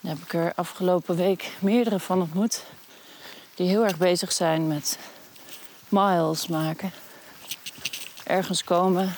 Daar 0.00 0.12
heb 0.14 0.24
ik 0.24 0.32
er 0.32 0.52
afgelopen 0.54 1.16
week 1.16 1.52
meerdere 1.58 2.00
van 2.00 2.20
ontmoet 2.20 2.64
die 3.54 3.68
heel 3.68 3.84
erg 3.84 3.96
bezig 3.96 4.32
zijn 4.32 4.68
met 4.68 4.98
miles 5.88 6.46
maken. 6.46 6.92
Ergens 8.24 8.64
komen, 8.64 9.14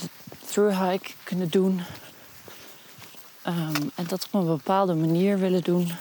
de 0.00 0.08
through 0.46 0.90
hike 0.90 1.10
kunnen 1.24 1.48
doen. 1.48 1.82
Ehm, 3.42 3.88
en 3.94 4.06
dat 4.06 4.26
op 4.30 4.40
een 4.40 4.46
bepaalde 4.46 4.94
manier 4.94 5.38
willen 5.38 5.62
doen. 5.62 5.92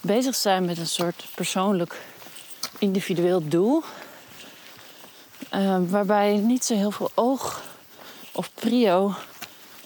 Bezig 0.00 0.34
zijn 0.34 0.64
met 0.64 0.78
een 0.78 0.86
soort 0.86 1.24
persoonlijk 1.34 2.00
individueel 2.78 3.48
doel. 3.48 3.82
Um, 5.56 5.90
waarbij 5.90 6.36
niet 6.36 6.64
zo 6.64 6.74
heel 6.74 6.90
veel 6.90 7.10
oog 7.14 7.62
of 8.32 8.50
prio 8.54 9.14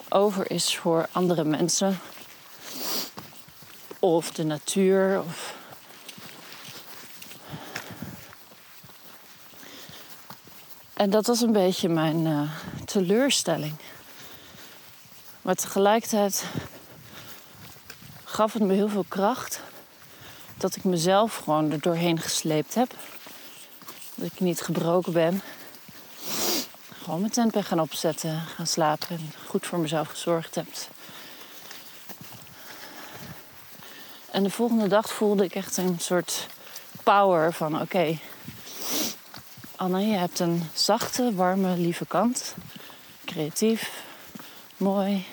over 0.09 0.51
is 0.51 0.77
voor 0.77 1.07
andere 1.11 1.43
mensen. 1.43 1.99
Of 3.99 4.31
de 4.31 4.43
natuur. 4.43 5.23
En 10.93 11.09
dat 11.09 11.25
was 11.25 11.41
een 11.41 11.51
beetje 11.51 11.89
mijn 11.89 12.25
uh, 12.25 12.51
teleurstelling. 12.85 13.75
Maar 15.41 15.55
tegelijkertijd 15.55 16.45
gaf 18.23 18.53
het 18.53 18.63
me 18.63 18.73
heel 18.73 18.89
veel 18.89 19.05
kracht 19.07 19.61
dat 20.57 20.75
ik 20.75 20.83
mezelf 20.83 21.35
gewoon 21.35 21.71
er 21.71 21.79
doorheen 21.79 22.19
gesleept 22.19 22.75
heb. 22.75 22.93
Dat 24.15 24.27
ik 24.27 24.39
niet 24.39 24.61
gebroken 24.61 25.13
ben. 25.13 25.41
Gewoon 27.03 27.19
mijn 27.19 27.31
tent 27.31 27.51
ben 27.51 27.63
gaan 27.63 27.79
opzetten, 27.79 28.41
gaan 28.55 28.67
slapen 28.67 29.07
en 29.09 29.33
goed 29.47 29.65
voor 29.65 29.79
mezelf 29.79 30.09
gezorgd 30.09 30.55
heb. 30.55 30.67
En 34.31 34.43
de 34.43 34.49
volgende 34.49 34.87
dag 34.87 35.13
voelde 35.13 35.43
ik 35.43 35.55
echt 35.55 35.77
een 35.77 35.99
soort 35.99 36.47
power 37.03 37.53
van 37.53 37.81
oké, 37.81 38.17
Anna, 39.75 39.97
je 39.97 40.17
hebt 40.17 40.39
een 40.39 40.63
zachte, 40.73 41.33
warme, 41.33 41.77
lieve 41.77 42.05
kant. 42.05 42.55
Creatief, 43.25 44.03
mooi. 44.77 45.25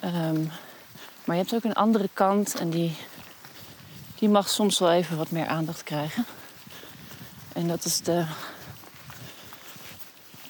Ehm, 0.00 0.42
maar 1.24 1.36
je 1.36 1.42
hebt 1.42 1.54
ook 1.54 1.64
een 1.64 1.74
andere 1.74 2.08
kant 2.12 2.54
en 2.54 2.70
die, 2.70 2.96
die 4.14 4.28
mag 4.28 4.48
soms 4.48 4.78
wel 4.78 4.92
even 4.92 5.16
wat 5.16 5.30
meer 5.30 5.46
aandacht 5.46 5.82
krijgen. 5.82 6.26
En 7.52 7.68
dat 7.68 7.84
is 7.84 8.00
de 8.00 8.26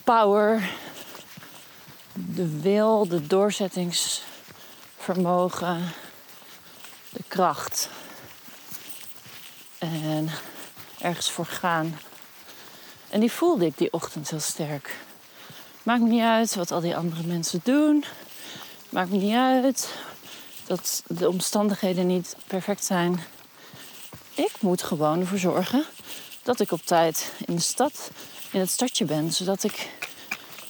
power, 0.04 0.70
de 2.12 2.60
wil, 2.60 3.08
de 3.08 3.26
doorzettingsvermogen, 3.26 5.92
de 7.10 7.22
kracht. 7.28 7.88
En 9.78 10.28
ergens 10.98 11.30
voor 11.30 11.46
gaan. 11.46 11.98
En 13.10 13.20
die 13.20 13.32
voelde 13.32 13.66
ik 13.66 13.78
die 13.78 13.92
ochtend 13.92 14.30
heel 14.30 14.40
sterk. 14.40 14.96
Maakt 15.82 16.02
me 16.02 16.08
niet 16.08 16.22
uit 16.22 16.54
wat 16.54 16.70
al 16.70 16.80
die 16.80 16.96
andere 16.96 17.22
mensen 17.22 17.60
doen. 17.62 18.04
Maakt 18.88 19.10
me 19.10 19.16
niet 19.16 19.34
uit 19.34 19.94
dat 20.66 21.02
de 21.06 21.28
omstandigheden 21.28 22.06
niet 22.06 22.36
perfect 22.46 22.84
zijn. 22.84 23.20
Ik 24.34 24.52
moet 24.60 24.82
gewoon 24.82 25.20
ervoor 25.20 25.38
zorgen 25.38 25.84
dat 26.42 26.60
ik 26.60 26.72
op 26.72 26.80
tijd 26.80 27.32
in 27.46 27.54
de 27.54 27.60
stad, 27.60 28.10
in 28.52 28.60
het 28.60 28.70
stadje 28.70 29.04
ben. 29.04 29.32
Zodat 29.32 29.64
ik 29.64 29.90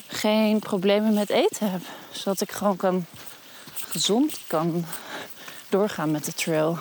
geen 0.06 0.58
problemen 0.58 1.14
met 1.14 1.30
eten 1.30 1.70
heb. 1.70 1.82
Zodat 2.10 2.40
ik 2.40 2.50
gewoon 2.50 2.76
kan, 2.76 3.06
gezond 3.74 4.38
kan 4.46 4.84
doorgaan 5.68 6.10
met 6.10 6.24
de 6.24 6.32
trail. 6.32 6.78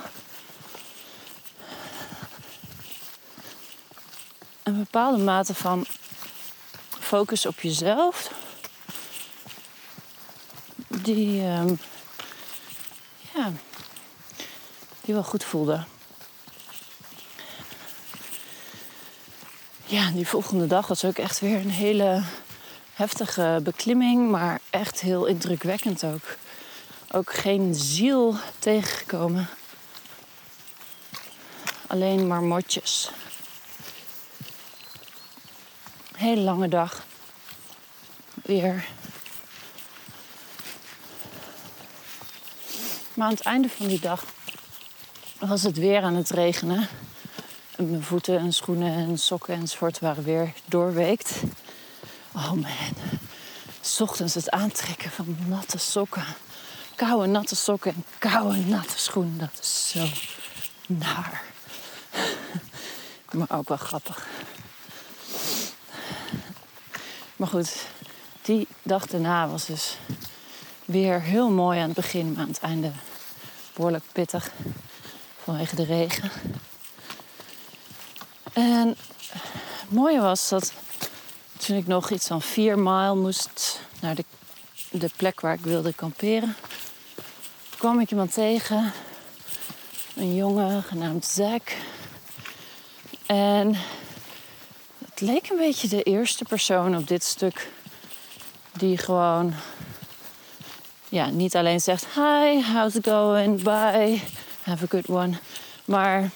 Een 4.63 4.77
bepaalde 4.77 5.23
mate 5.23 5.53
van 5.53 5.85
focus 6.89 7.45
op 7.45 7.61
jezelf. 7.61 8.31
Die, 10.87 11.41
um, 11.41 11.79
ja, 13.33 13.51
die 15.01 15.13
wel 15.13 15.23
goed 15.23 15.43
voelde. 15.43 15.83
Ja, 19.91 20.11
die 20.11 20.27
volgende 20.27 20.67
dag 20.67 20.87
was 20.87 21.05
ook 21.05 21.17
echt 21.17 21.39
weer 21.39 21.59
een 21.59 21.69
hele 21.69 22.23
heftige 22.93 23.59
beklimming, 23.63 24.29
maar 24.29 24.59
echt 24.69 25.01
heel 25.01 25.25
indrukwekkend 25.25 26.03
ook. 26.03 26.37
Ook 27.11 27.33
geen 27.33 27.75
ziel 27.75 28.35
tegengekomen. 28.59 29.47
Alleen 31.87 32.27
maar 32.27 32.43
motjes. 32.43 33.11
Hele 36.15 36.41
lange 36.41 36.67
dag. 36.67 37.05
Weer. 38.43 38.87
Maar 43.13 43.27
aan 43.27 43.33
het 43.33 43.41
einde 43.41 43.69
van 43.69 43.87
die 43.87 43.99
dag 43.99 44.25
was 45.39 45.63
het 45.63 45.77
weer 45.77 46.01
aan 46.01 46.15
het 46.15 46.29
regenen. 46.29 46.87
Mijn 47.89 48.03
voeten 48.03 48.39
en 48.39 48.53
schoenen 48.53 48.93
en 48.93 49.17
sokken 49.17 49.53
enzovoort 49.53 49.99
waren 49.99 50.23
weer 50.23 50.53
doorweekt. 50.65 51.31
Oh 52.35 52.51
man. 52.51 52.65
S 53.81 54.01
ochtends 54.01 54.33
het 54.33 54.49
aantrekken 54.49 55.11
van 55.11 55.37
natte 55.47 55.77
sokken. 55.77 56.23
Koude 56.95 57.27
natte 57.27 57.55
sokken 57.55 57.93
en 57.93 58.05
koude 58.17 58.57
natte 58.57 58.99
schoenen. 58.99 59.37
Dat 59.37 59.59
is 59.61 59.89
zo 59.89 60.05
naar. 60.85 61.43
Maar 63.31 63.47
ook 63.49 63.67
wel 63.67 63.77
grappig. 63.77 64.27
Maar 67.35 67.47
goed, 67.47 67.85
die 68.41 68.67
dag 68.83 69.05
daarna 69.05 69.47
was 69.47 69.65
dus 69.65 69.97
weer 70.85 71.21
heel 71.21 71.49
mooi 71.49 71.79
aan 71.79 71.85
het 71.85 71.95
begin, 71.95 72.31
maar 72.31 72.41
aan 72.41 72.47
het 72.47 72.59
einde 72.59 72.91
behoorlijk 73.73 74.03
pittig 74.11 74.51
vanwege 75.43 75.75
de 75.75 75.85
regen. 75.85 76.31
En 78.53 78.87
het 79.31 79.91
mooie 79.91 80.19
was 80.19 80.49
dat 80.49 80.73
toen 81.57 81.77
ik 81.77 81.87
nog 81.87 82.09
iets 82.09 82.27
van 82.27 82.41
vier 82.41 82.79
mijl 82.79 83.15
moest 83.15 83.79
naar 83.99 84.15
de, 84.15 84.25
de 84.89 85.09
plek 85.15 85.41
waar 85.41 85.53
ik 85.53 85.63
wilde 85.63 85.93
kamperen, 85.93 86.55
kwam 87.77 87.99
ik 87.99 88.11
iemand 88.11 88.33
tegen. 88.33 88.91
Een 90.15 90.35
jongen 90.35 90.83
genaamd 90.83 91.25
Zack. 91.25 91.71
En 93.25 93.75
het 95.05 95.21
leek 95.21 95.49
een 95.49 95.57
beetje 95.57 95.87
de 95.87 96.03
eerste 96.03 96.43
persoon 96.43 96.97
op 96.97 97.07
dit 97.07 97.23
stuk 97.23 97.69
die 98.71 98.97
gewoon 98.97 99.53
ja, 101.09 101.29
niet 101.29 101.55
alleen 101.55 101.79
zegt 101.79 102.05
hi, 102.13 102.61
how's 102.73 102.95
it 102.95 103.07
going, 103.07 103.63
bye, 103.63 104.21
have 104.63 104.83
a 104.83 104.87
good 104.89 105.07
one. 105.09 105.37
Maar 105.85 106.29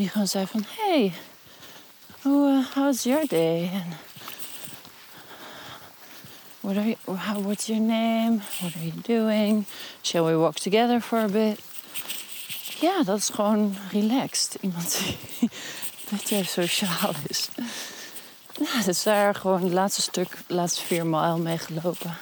die 0.00 0.08
gewoon 0.08 0.26
zei 0.26 0.46
van 0.46 0.64
hey, 0.68 1.12
oh, 2.24 2.64
how's 2.74 3.02
your 3.02 3.26
day? 3.26 3.70
And 3.72 3.94
what 6.60 6.76
are 6.76 6.86
you, 6.86 7.16
how, 7.16 7.44
what's 7.44 7.66
your 7.66 7.82
name? 7.82 8.40
What 8.60 8.74
are 8.76 8.84
you 8.84 8.92
doing? 9.02 9.66
Shall 10.02 10.24
we 10.24 10.36
walk 10.36 10.54
together 10.54 11.00
for 11.00 11.18
a 11.18 11.26
bit? 11.26 11.60
Ja, 12.80 13.02
dat 13.02 13.18
is 13.18 13.28
gewoon 13.28 13.76
relaxed. 13.92 14.56
Iemand 14.60 14.98
die 14.98 15.16
beetje 16.10 16.44
sociaal 16.44 17.12
is. 17.26 17.48
Nou, 18.58 18.84
dus 18.84 19.02
daar 19.02 19.34
gewoon 19.34 19.62
het 19.62 19.72
laatste 19.72 20.00
stuk, 20.00 20.36
de 20.46 20.54
laatste 20.54 20.82
vier 20.82 21.06
mijl 21.06 21.38
mee 21.38 21.58
gelopen. 21.58 22.18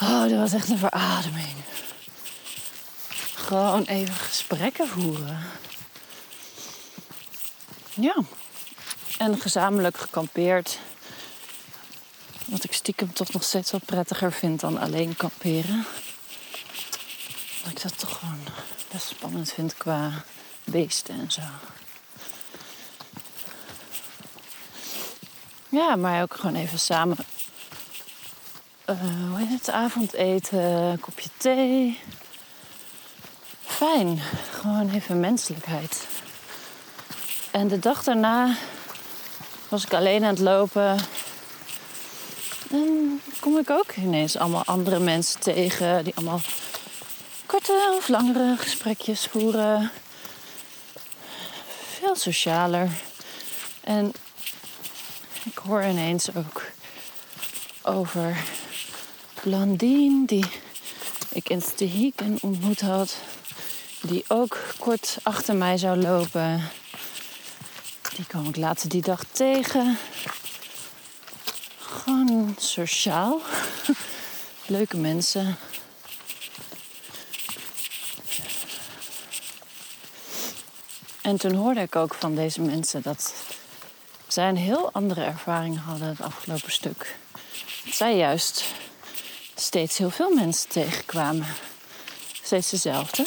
Oh, 0.00 0.22
dat 0.22 0.38
was 0.38 0.52
echt 0.52 0.68
een 0.68 0.78
verademing. 0.78 1.54
Gewoon 3.34 3.84
even 3.84 4.14
gesprekken 4.14 4.88
voeren. 4.88 5.60
Ja. 7.94 8.14
En 9.18 9.40
gezamenlijk 9.40 9.98
gekampeerd. 9.98 10.78
Wat 12.44 12.64
ik 12.64 12.72
stiekem 12.72 13.12
toch 13.12 13.32
nog 13.32 13.42
steeds 13.42 13.70
wat 13.70 13.84
prettiger 13.84 14.32
vind 14.32 14.60
dan 14.60 14.78
alleen 14.78 15.16
kamperen. 15.16 15.86
Dat 17.62 17.72
ik 17.72 17.82
dat 17.82 17.98
toch 17.98 18.18
gewoon 18.18 18.40
best 18.90 19.06
spannend 19.06 19.52
vind 19.52 19.76
qua 19.76 20.24
beesten 20.64 21.20
en 21.20 21.30
zo. 21.30 21.42
Ja, 25.68 25.96
maar 25.96 26.22
ook 26.22 26.34
gewoon 26.34 26.56
even 26.56 26.78
samen. 26.78 27.16
Uh, 28.86 28.96
hoe 29.28 29.38
heet 29.38 29.48
het? 29.48 29.70
Avondeten, 29.70 31.00
kopje 31.00 31.28
thee. 31.36 32.00
Fijn. 33.64 34.18
Gewoon 34.50 34.90
even 34.90 35.20
menselijkheid. 35.20 36.06
En 37.52 37.68
de 37.68 37.78
dag 37.78 38.04
daarna 38.04 38.54
was 39.68 39.84
ik 39.84 39.92
alleen 39.92 40.22
aan 40.22 40.28
het 40.28 40.38
lopen. 40.38 40.98
En 42.70 43.20
kom 43.40 43.58
ik 43.58 43.70
ook 43.70 43.92
ineens 43.96 44.36
allemaal 44.36 44.64
andere 44.64 44.98
mensen 44.98 45.40
tegen 45.40 46.04
die 46.04 46.14
allemaal 46.14 46.40
korte 47.46 47.94
of 47.96 48.08
langere 48.08 48.56
gesprekjes 48.58 49.26
voeren. 49.26 49.90
Veel 51.98 52.16
socialer. 52.16 52.88
En 53.80 54.12
ik 55.44 55.58
hoor 55.58 55.84
ineens 55.84 56.34
ook 56.34 56.62
over 57.82 58.36
Blandine, 59.42 60.26
die 60.26 60.46
ik 61.28 61.48
in 61.48 61.62
Stehieken 61.62 62.38
ontmoet 62.40 62.80
had. 62.80 63.16
Die 64.00 64.24
ook 64.28 64.58
kort 64.78 65.16
achter 65.22 65.56
mij 65.56 65.76
zou 65.76 65.96
lopen. 65.96 66.70
Die 68.16 68.26
kwam 68.26 68.48
ik 68.48 68.56
later 68.56 68.88
die 68.88 69.02
dag 69.02 69.24
tegen. 69.24 69.98
Gewoon 71.78 72.54
sociaal. 72.58 73.40
Leuke 74.66 74.96
mensen. 74.96 75.56
En 81.22 81.36
toen 81.36 81.54
hoorde 81.54 81.80
ik 81.80 81.96
ook 81.96 82.14
van 82.14 82.34
deze 82.34 82.60
mensen 82.60 83.02
dat 83.02 83.34
zij 84.26 84.48
een 84.48 84.56
heel 84.56 84.92
andere 84.92 85.22
ervaring 85.22 85.84
hadden 85.84 86.08
het 86.08 86.20
afgelopen 86.20 86.72
stuk. 86.72 87.16
Dat 87.84 87.94
zij 87.94 88.16
juist 88.16 88.64
steeds 89.54 89.98
heel 89.98 90.10
veel 90.10 90.34
mensen 90.34 90.68
tegenkwamen. 90.68 91.46
Steeds 92.42 92.70
dezelfde. 92.70 93.24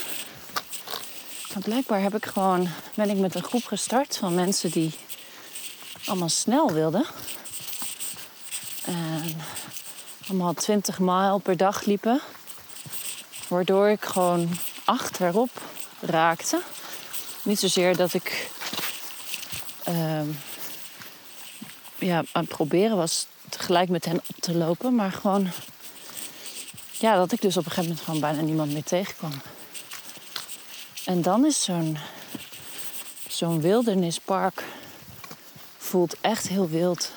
Blijkbaar 1.63 2.01
heb 2.01 2.15
ik 2.15 2.25
gewoon, 2.25 2.67
ben 2.93 3.09
ik 3.09 3.17
met 3.17 3.35
een 3.35 3.43
groep 3.43 3.65
gestart 3.65 4.17
van 4.17 4.35
mensen 4.35 4.71
die 4.71 4.93
allemaal 6.05 6.29
snel 6.29 6.71
wilden. 6.71 7.05
En 8.85 9.41
allemaal 10.27 10.53
20 10.53 10.99
mijl 10.99 11.37
per 11.37 11.57
dag 11.57 11.85
liepen. 11.85 12.21
Waardoor 13.47 13.89
ik 13.89 14.05
gewoon 14.05 14.49
achterop 14.85 15.49
raakte. 15.99 16.61
Niet 17.43 17.59
zozeer 17.59 17.95
dat 17.95 18.13
ik 18.13 18.49
ehm, 19.83 20.27
ja, 21.97 22.17
aan 22.17 22.43
het 22.43 22.47
proberen 22.47 22.97
was 22.97 23.27
tegelijk 23.49 23.89
met 23.89 24.05
hen 24.05 24.21
op 24.27 24.35
te 24.39 24.55
lopen. 24.55 24.95
Maar 24.95 25.11
gewoon 25.11 25.49
ja, 26.91 27.15
dat 27.15 27.31
ik 27.31 27.41
dus 27.41 27.57
op 27.57 27.65
een 27.65 27.71
gegeven 27.71 27.89
moment 27.89 28.05
gewoon 28.05 28.19
bijna 28.19 28.41
niemand 28.41 28.71
meer 28.71 28.83
tegenkwam. 28.83 29.41
En 31.05 31.21
dan 31.21 31.45
is 31.45 31.63
zo'n 31.63 31.97
zo'n 33.27 33.61
wildernispark 33.61 34.63
voelt 35.77 36.15
echt 36.21 36.47
heel 36.47 36.69
wild. 36.69 37.11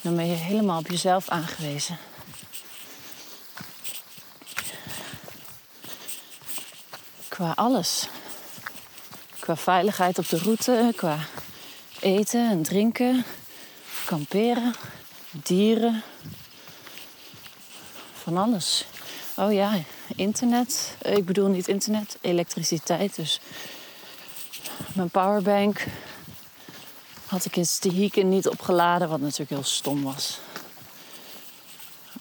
Dan 0.00 0.16
ben 0.16 0.26
je 0.26 0.34
helemaal 0.34 0.78
op 0.78 0.88
jezelf 0.88 1.28
aangewezen. 1.28 1.98
Qua 7.28 7.52
alles. 7.54 8.08
Qua 9.38 9.56
veiligheid 9.56 10.18
op 10.18 10.28
de 10.28 10.38
route, 10.38 10.92
qua 10.96 11.18
eten 12.00 12.50
en 12.50 12.62
drinken, 12.62 13.24
kamperen, 14.04 14.74
dieren. 15.30 16.02
Van 18.22 18.36
alles. 18.36 18.84
Oh 19.34 19.52
ja, 19.52 19.80
internet. 20.16 20.96
Ik 21.02 21.24
bedoel 21.24 21.48
niet 21.48 21.68
internet, 21.68 22.16
elektriciteit. 22.20 23.16
Dus 23.16 23.40
mijn 24.94 25.10
powerbank 25.10 25.84
had 27.26 27.44
ik 27.44 27.56
in 27.56 27.66
Stehieken 27.66 28.28
niet 28.28 28.48
opgeladen, 28.48 29.08
wat 29.08 29.20
natuurlijk 29.20 29.50
heel 29.50 29.62
stom 29.62 30.02
was. 30.02 30.40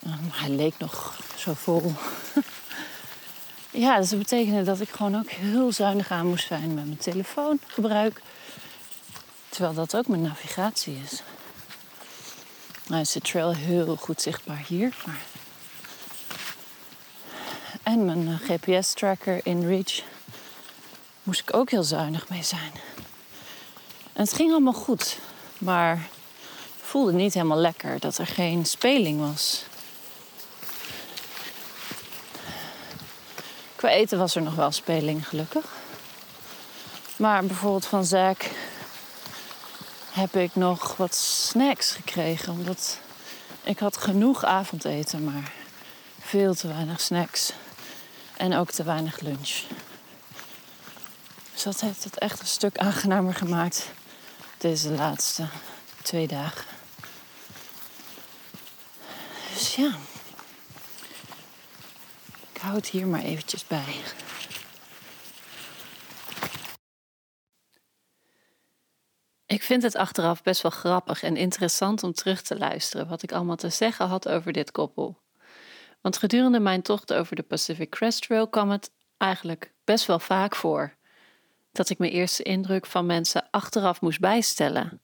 Maar 0.02 0.20
hij 0.32 0.50
leek 0.50 0.74
nog 0.78 1.20
zo 1.36 1.54
vol. 1.54 1.94
ja, 3.84 4.00
dus 4.00 4.10
dat 4.10 4.20
betekende 4.20 4.64
dat 4.64 4.80
ik 4.80 4.90
gewoon 4.90 5.18
ook 5.18 5.30
heel 5.30 5.72
zuinig 5.72 6.12
aan 6.12 6.28
moest 6.28 6.48
zijn 6.48 6.74
met 6.74 6.86
mijn 6.86 6.98
telefoongebruik. 6.98 8.22
Terwijl 9.50 9.74
dat 9.74 9.96
ook 9.96 10.08
mijn 10.08 10.22
navigatie 10.22 11.02
is. 11.04 11.22
Nou 12.88 13.02
is 13.02 13.12
de 13.12 13.22
trail 13.22 13.54
heel 13.54 13.96
goed 13.96 14.22
zichtbaar 14.22 14.64
hier. 14.68 14.98
Maar... 15.06 15.22
En 17.92 18.06
mijn 18.06 18.28
eh, 18.28 18.50
GPS-tracker 18.50 19.40
in 19.44 19.68
Reach 19.68 20.02
moest 21.24 21.40
ik 21.40 21.56
ook 21.56 21.70
heel 21.70 21.84
zuinig 21.84 22.30
mee 22.30 22.44
zijn. 22.44 22.72
En 24.14 24.22
het 24.22 24.34
ging 24.34 24.52
allemaal 24.52 24.74
goed, 24.74 25.18
maar 25.58 26.08
voelde 26.82 27.14
niet 27.14 27.34
helemaal 27.34 27.58
lekker 27.58 28.00
dat 28.00 28.18
er 28.18 28.28
geen 28.28 28.66
speling 28.66 29.20
was. 29.20 29.66
Qua 33.76 33.90
eten 33.90 34.18
was 34.18 34.36
er 34.36 34.42
nog 34.42 34.56
wel 34.56 34.72
speling, 34.72 35.28
gelukkig. 35.28 35.66
Maar 37.16 37.46
bijvoorbeeld 37.46 37.86
van 37.86 38.06
Zack 38.06 38.46
heb 40.12 40.36
ik 40.36 40.56
nog 40.56 40.98
wat 40.98 41.16
snacks 41.16 41.92
gekregen. 41.92 42.54
Omdat 42.54 43.00
ik 43.64 43.80
had 43.80 43.98
genoeg 43.98 44.44
avondeten, 44.44 45.24
maar 45.24 45.52
veel 46.20 46.54
te 46.54 46.68
weinig 46.68 47.02
snacks. 47.02 47.54
En 48.42 48.54
ook 48.54 48.72
te 48.72 48.84
weinig 48.84 49.20
lunch. 49.20 49.64
Dus 51.54 51.64
dat 51.64 51.82
heeft 51.82 52.04
het 52.04 52.18
echt 52.18 52.40
een 52.40 52.48
stuk 52.48 52.78
aangenamer 52.78 53.34
gemaakt 53.34 53.92
deze 54.58 54.90
laatste 54.90 55.48
twee 56.04 56.28
dagen. 56.28 56.66
Dus 59.54 59.76
ja, 59.76 59.96
ik 62.54 62.62
hou 62.62 62.76
het 62.76 62.88
hier 62.88 63.08
maar 63.08 63.22
eventjes 63.22 63.68
bij. 63.68 63.96
Ik 69.46 69.64
vind 69.64 69.84
het 69.84 69.96
achteraf 69.96 70.44
best 70.44 70.62
wel 70.62 70.72
grappig 70.72 71.24
en 71.24 71.38
interessant 71.38 72.04
om 72.04 72.14
terug 72.14 72.42
te 72.42 72.58
luisteren 72.58 73.08
wat 73.08 73.24
ik 73.24 73.32
allemaal 73.32 73.56
te 73.56 73.70
zeggen 73.70 74.08
had 74.08 74.28
over 74.28 74.52
dit 74.52 74.72
koppel. 74.72 75.20
Want 76.02 76.18
gedurende 76.18 76.60
mijn 76.60 76.82
tocht 76.82 77.14
over 77.14 77.36
de 77.36 77.44
Pacific 77.44 77.90
Crest 77.90 78.22
Trail 78.22 78.48
kwam 78.48 78.70
het 78.70 78.92
eigenlijk 79.18 79.74
best 79.84 80.06
wel 80.06 80.20
vaak 80.20 80.56
voor 80.56 80.96
dat 81.72 81.90
ik 81.90 81.98
mijn 81.98 82.12
eerste 82.12 82.44
indruk 82.44 82.86
van 82.86 83.06
mensen 83.06 83.48
achteraf 83.52 84.02
moest 84.02 84.20
bijstellen. 84.20 85.02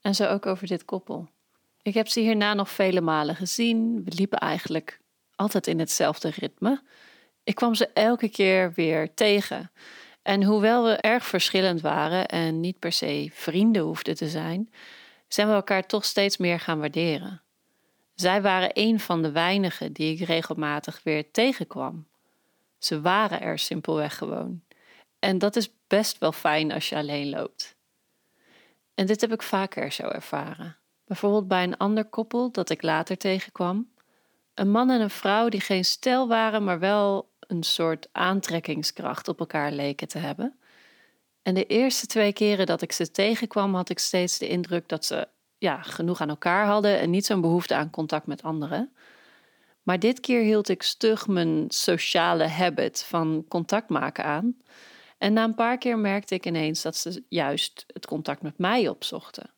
En 0.00 0.14
zo 0.14 0.26
ook 0.26 0.46
over 0.46 0.66
dit 0.66 0.84
koppel. 0.84 1.28
Ik 1.82 1.94
heb 1.94 2.08
ze 2.08 2.20
hierna 2.20 2.54
nog 2.54 2.70
vele 2.70 3.00
malen 3.00 3.36
gezien. 3.36 4.04
We 4.04 4.12
liepen 4.14 4.38
eigenlijk 4.38 5.00
altijd 5.34 5.66
in 5.66 5.78
hetzelfde 5.78 6.30
ritme. 6.30 6.82
Ik 7.44 7.54
kwam 7.54 7.74
ze 7.74 7.86
elke 7.86 8.28
keer 8.28 8.72
weer 8.72 9.14
tegen. 9.14 9.70
En 10.22 10.42
hoewel 10.42 10.84
we 10.84 10.96
erg 10.96 11.24
verschillend 11.24 11.80
waren 11.80 12.26
en 12.26 12.60
niet 12.60 12.78
per 12.78 12.92
se 12.92 13.30
vrienden 13.32 13.82
hoefden 13.82 14.14
te 14.14 14.28
zijn, 14.28 14.72
zijn 15.28 15.48
we 15.48 15.54
elkaar 15.54 15.86
toch 15.86 16.04
steeds 16.04 16.36
meer 16.36 16.60
gaan 16.60 16.78
waarderen. 16.78 17.41
Zij 18.22 18.42
waren 18.42 18.70
een 18.72 19.00
van 19.00 19.22
de 19.22 19.32
weinigen 19.32 19.92
die 19.92 20.14
ik 20.14 20.26
regelmatig 20.26 21.00
weer 21.02 21.30
tegenkwam. 21.30 22.06
Ze 22.78 23.00
waren 23.00 23.40
er 23.40 23.58
simpelweg 23.58 24.16
gewoon. 24.16 24.62
En 25.18 25.38
dat 25.38 25.56
is 25.56 25.70
best 25.86 26.18
wel 26.18 26.32
fijn 26.32 26.72
als 26.72 26.88
je 26.88 26.96
alleen 26.96 27.28
loopt. 27.28 27.76
En 28.94 29.06
dit 29.06 29.20
heb 29.20 29.32
ik 29.32 29.42
vaker 29.42 29.92
zo 29.92 30.02
ervaren. 30.02 30.76
Bijvoorbeeld 31.04 31.48
bij 31.48 31.62
een 31.62 31.76
ander 31.76 32.04
koppel 32.04 32.52
dat 32.52 32.70
ik 32.70 32.82
later 32.82 33.16
tegenkwam. 33.16 33.92
Een 34.54 34.70
man 34.70 34.90
en 34.90 35.00
een 35.00 35.10
vrouw 35.10 35.48
die 35.48 35.60
geen 35.60 35.84
stel 35.84 36.28
waren, 36.28 36.64
maar 36.64 36.78
wel 36.78 37.30
een 37.38 37.62
soort 37.62 38.08
aantrekkingskracht 38.12 39.28
op 39.28 39.38
elkaar 39.38 39.72
leken 39.72 40.08
te 40.08 40.18
hebben. 40.18 40.58
En 41.42 41.54
de 41.54 41.66
eerste 41.66 42.06
twee 42.06 42.32
keren 42.32 42.66
dat 42.66 42.82
ik 42.82 42.92
ze 42.92 43.10
tegenkwam, 43.10 43.74
had 43.74 43.88
ik 43.90 43.98
steeds 43.98 44.38
de 44.38 44.48
indruk 44.48 44.88
dat 44.88 45.04
ze 45.04 45.28
ja, 45.62 45.82
genoeg 45.82 46.20
aan 46.20 46.28
elkaar 46.28 46.66
hadden 46.66 46.98
en 46.98 47.10
niet 47.10 47.26
zo'n 47.26 47.40
behoefte 47.40 47.74
aan 47.74 47.90
contact 47.90 48.26
met 48.26 48.42
anderen. 48.42 48.92
Maar 49.82 49.98
dit 49.98 50.20
keer 50.20 50.42
hield 50.42 50.68
ik 50.68 50.82
stug 50.82 51.26
mijn 51.26 51.64
sociale 51.68 52.48
habit 52.48 53.04
van 53.04 53.44
contact 53.48 53.88
maken 53.88 54.24
aan. 54.24 54.56
En 55.18 55.32
na 55.32 55.44
een 55.44 55.54
paar 55.54 55.78
keer 55.78 55.98
merkte 55.98 56.34
ik 56.34 56.46
ineens 56.46 56.82
dat 56.82 56.96
ze 56.96 57.24
juist 57.28 57.84
het 57.86 58.06
contact 58.06 58.42
met 58.42 58.58
mij 58.58 58.88
opzochten. 58.88 59.50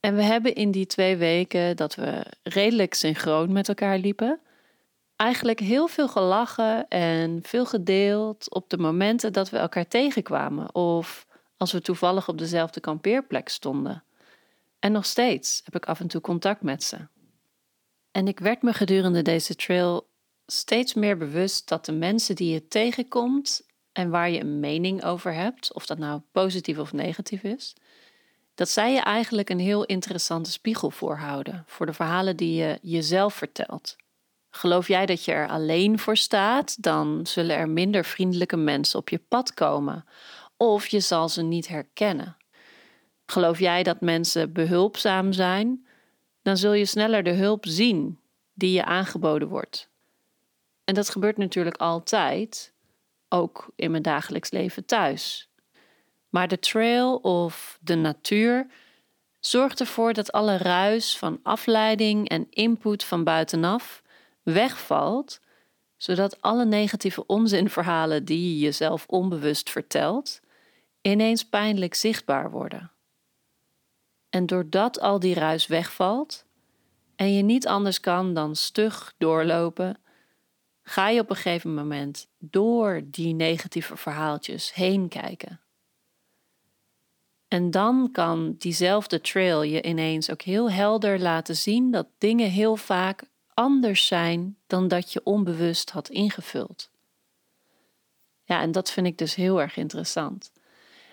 En 0.00 0.16
we 0.16 0.22
hebben 0.22 0.54
in 0.54 0.70
die 0.70 0.86
twee 0.86 1.16
weken 1.16 1.76
dat 1.76 1.94
we 1.94 2.24
redelijk 2.42 2.94
synchroon 2.94 3.52
met 3.52 3.68
elkaar 3.68 3.98
liepen, 3.98 4.40
eigenlijk 5.16 5.60
heel 5.60 5.86
veel 5.88 6.08
gelachen 6.08 6.88
en 6.88 7.38
veel 7.42 7.66
gedeeld 7.66 8.54
op 8.54 8.70
de 8.70 8.78
momenten 8.78 9.32
dat 9.32 9.50
we 9.50 9.58
elkaar 9.58 9.88
tegenkwamen 9.88 10.74
of 10.74 11.26
als 11.56 11.72
we 11.72 11.80
toevallig 11.80 12.28
op 12.28 12.38
dezelfde 12.38 12.80
kampeerplek 12.80 13.48
stonden. 13.48 14.04
En 14.82 14.92
nog 14.92 15.06
steeds 15.06 15.60
heb 15.64 15.74
ik 15.74 15.86
af 15.86 16.00
en 16.00 16.08
toe 16.08 16.20
contact 16.20 16.62
met 16.62 16.82
ze. 16.82 16.96
En 18.10 18.28
ik 18.28 18.38
werd 18.38 18.62
me 18.62 18.72
gedurende 18.72 19.22
deze 19.22 19.54
trail 19.54 20.08
steeds 20.46 20.94
meer 20.94 21.16
bewust 21.16 21.68
dat 21.68 21.84
de 21.84 21.92
mensen 21.92 22.36
die 22.36 22.52
je 22.52 22.68
tegenkomt 22.68 23.66
en 23.92 24.10
waar 24.10 24.30
je 24.30 24.40
een 24.40 24.60
mening 24.60 25.04
over 25.04 25.34
hebt, 25.34 25.72
of 25.72 25.86
dat 25.86 25.98
nou 25.98 26.20
positief 26.32 26.78
of 26.78 26.92
negatief 26.92 27.42
is, 27.42 27.76
dat 28.54 28.68
zij 28.68 28.92
je 28.92 29.00
eigenlijk 29.00 29.50
een 29.50 29.58
heel 29.58 29.84
interessante 29.84 30.50
spiegel 30.50 30.90
voorhouden 30.90 31.64
voor 31.66 31.86
de 31.86 31.92
verhalen 31.92 32.36
die 32.36 32.54
je 32.54 32.78
jezelf 32.82 33.34
vertelt. 33.34 33.96
Geloof 34.50 34.88
jij 34.88 35.06
dat 35.06 35.24
je 35.24 35.32
er 35.32 35.48
alleen 35.48 35.98
voor 35.98 36.16
staat, 36.16 36.82
dan 36.82 37.26
zullen 37.26 37.56
er 37.56 37.68
minder 37.68 38.04
vriendelijke 38.04 38.56
mensen 38.56 38.98
op 38.98 39.08
je 39.08 39.18
pad 39.18 39.54
komen, 39.54 40.04
of 40.56 40.86
je 40.86 41.00
zal 41.00 41.28
ze 41.28 41.42
niet 41.42 41.68
herkennen. 41.68 42.36
Geloof 43.32 43.58
jij 43.58 43.82
dat 43.82 44.00
mensen 44.00 44.52
behulpzaam 44.52 45.32
zijn, 45.32 45.86
dan 46.42 46.56
zul 46.56 46.72
je 46.72 46.84
sneller 46.84 47.22
de 47.22 47.30
hulp 47.30 47.66
zien 47.66 48.18
die 48.54 48.72
je 48.72 48.84
aangeboden 48.84 49.48
wordt. 49.48 49.88
En 50.84 50.94
dat 50.94 51.10
gebeurt 51.10 51.36
natuurlijk 51.36 51.76
altijd, 51.76 52.72
ook 53.28 53.72
in 53.76 53.90
mijn 53.90 54.02
dagelijks 54.02 54.50
leven 54.50 54.84
thuis. 54.84 55.48
Maar 56.28 56.48
de 56.48 56.58
trail 56.58 57.16
of 57.16 57.78
de 57.80 57.94
natuur 57.94 58.66
zorgt 59.40 59.80
ervoor 59.80 60.12
dat 60.12 60.32
alle 60.32 60.56
ruis 60.56 61.18
van 61.18 61.40
afleiding 61.42 62.28
en 62.28 62.46
input 62.50 63.04
van 63.04 63.24
buitenaf 63.24 64.02
wegvalt, 64.42 65.40
zodat 65.96 66.40
alle 66.40 66.64
negatieve 66.64 67.26
onzinverhalen 67.26 68.24
die 68.24 68.54
je 68.54 68.58
jezelf 68.58 69.06
onbewust 69.06 69.70
vertelt, 69.70 70.40
ineens 71.02 71.48
pijnlijk 71.48 71.94
zichtbaar 71.94 72.50
worden. 72.50 72.91
En 74.32 74.46
doordat 74.46 75.00
al 75.00 75.18
die 75.18 75.34
ruis 75.34 75.66
wegvalt 75.66 76.44
en 77.16 77.34
je 77.34 77.42
niet 77.42 77.66
anders 77.66 78.00
kan 78.00 78.34
dan 78.34 78.56
stug 78.56 79.14
doorlopen, 79.18 79.98
ga 80.82 81.08
je 81.08 81.20
op 81.20 81.30
een 81.30 81.36
gegeven 81.36 81.74
moment 81.74 82.28
door 82.38 83.02
die 83.04 83.34
negatieve 83.34 83.96
verhaaltjes 83.96 84.74
heen 84.74 85.08
kijken. 85.08 85.60
En 87.48 87.70
dan 87.70 88.08
kan 88.12 88.54
diezelfde 88.58 89.20
trail 89.20 89.62
je 89.62 89.82
ineens 89.82 90.30
ook 90.30 90.42
heel 90.42 90.70
helder 90.70 91.20
laten 91.20 91.56
zien 91.56 91.90
dat 91.90 92.06
dingen 92.18 92.50
heel 92.50 92.76
vaak 92.76 93.22
anders 93.54 94.06
zijn 94.06 94.56
dan 94.66 94.88
dat 94.88 95.12
je 95.12 95.24
onbewust 95.24 95.90
had 95.90 96.08
ingevuld. 96.08 96.90
Ja, 98.44 98.60
en 98.60 98.72
dat 98.72 98.90
vind 98.90 99.06
ik 99.06 99.18
dus 99.18 99.34
heel 99.34 99.60
erg 99.60 99.76
interessant. 99.76 100.52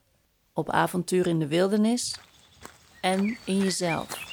op 0.53 0.71
avontuur 0.71 1.27
in 1.27 1.39
de 1.39 1.47
wildernis 1.47 2.19
en 3.01 3.39
in 3.45 3.57
jezelf. 3.57 4.25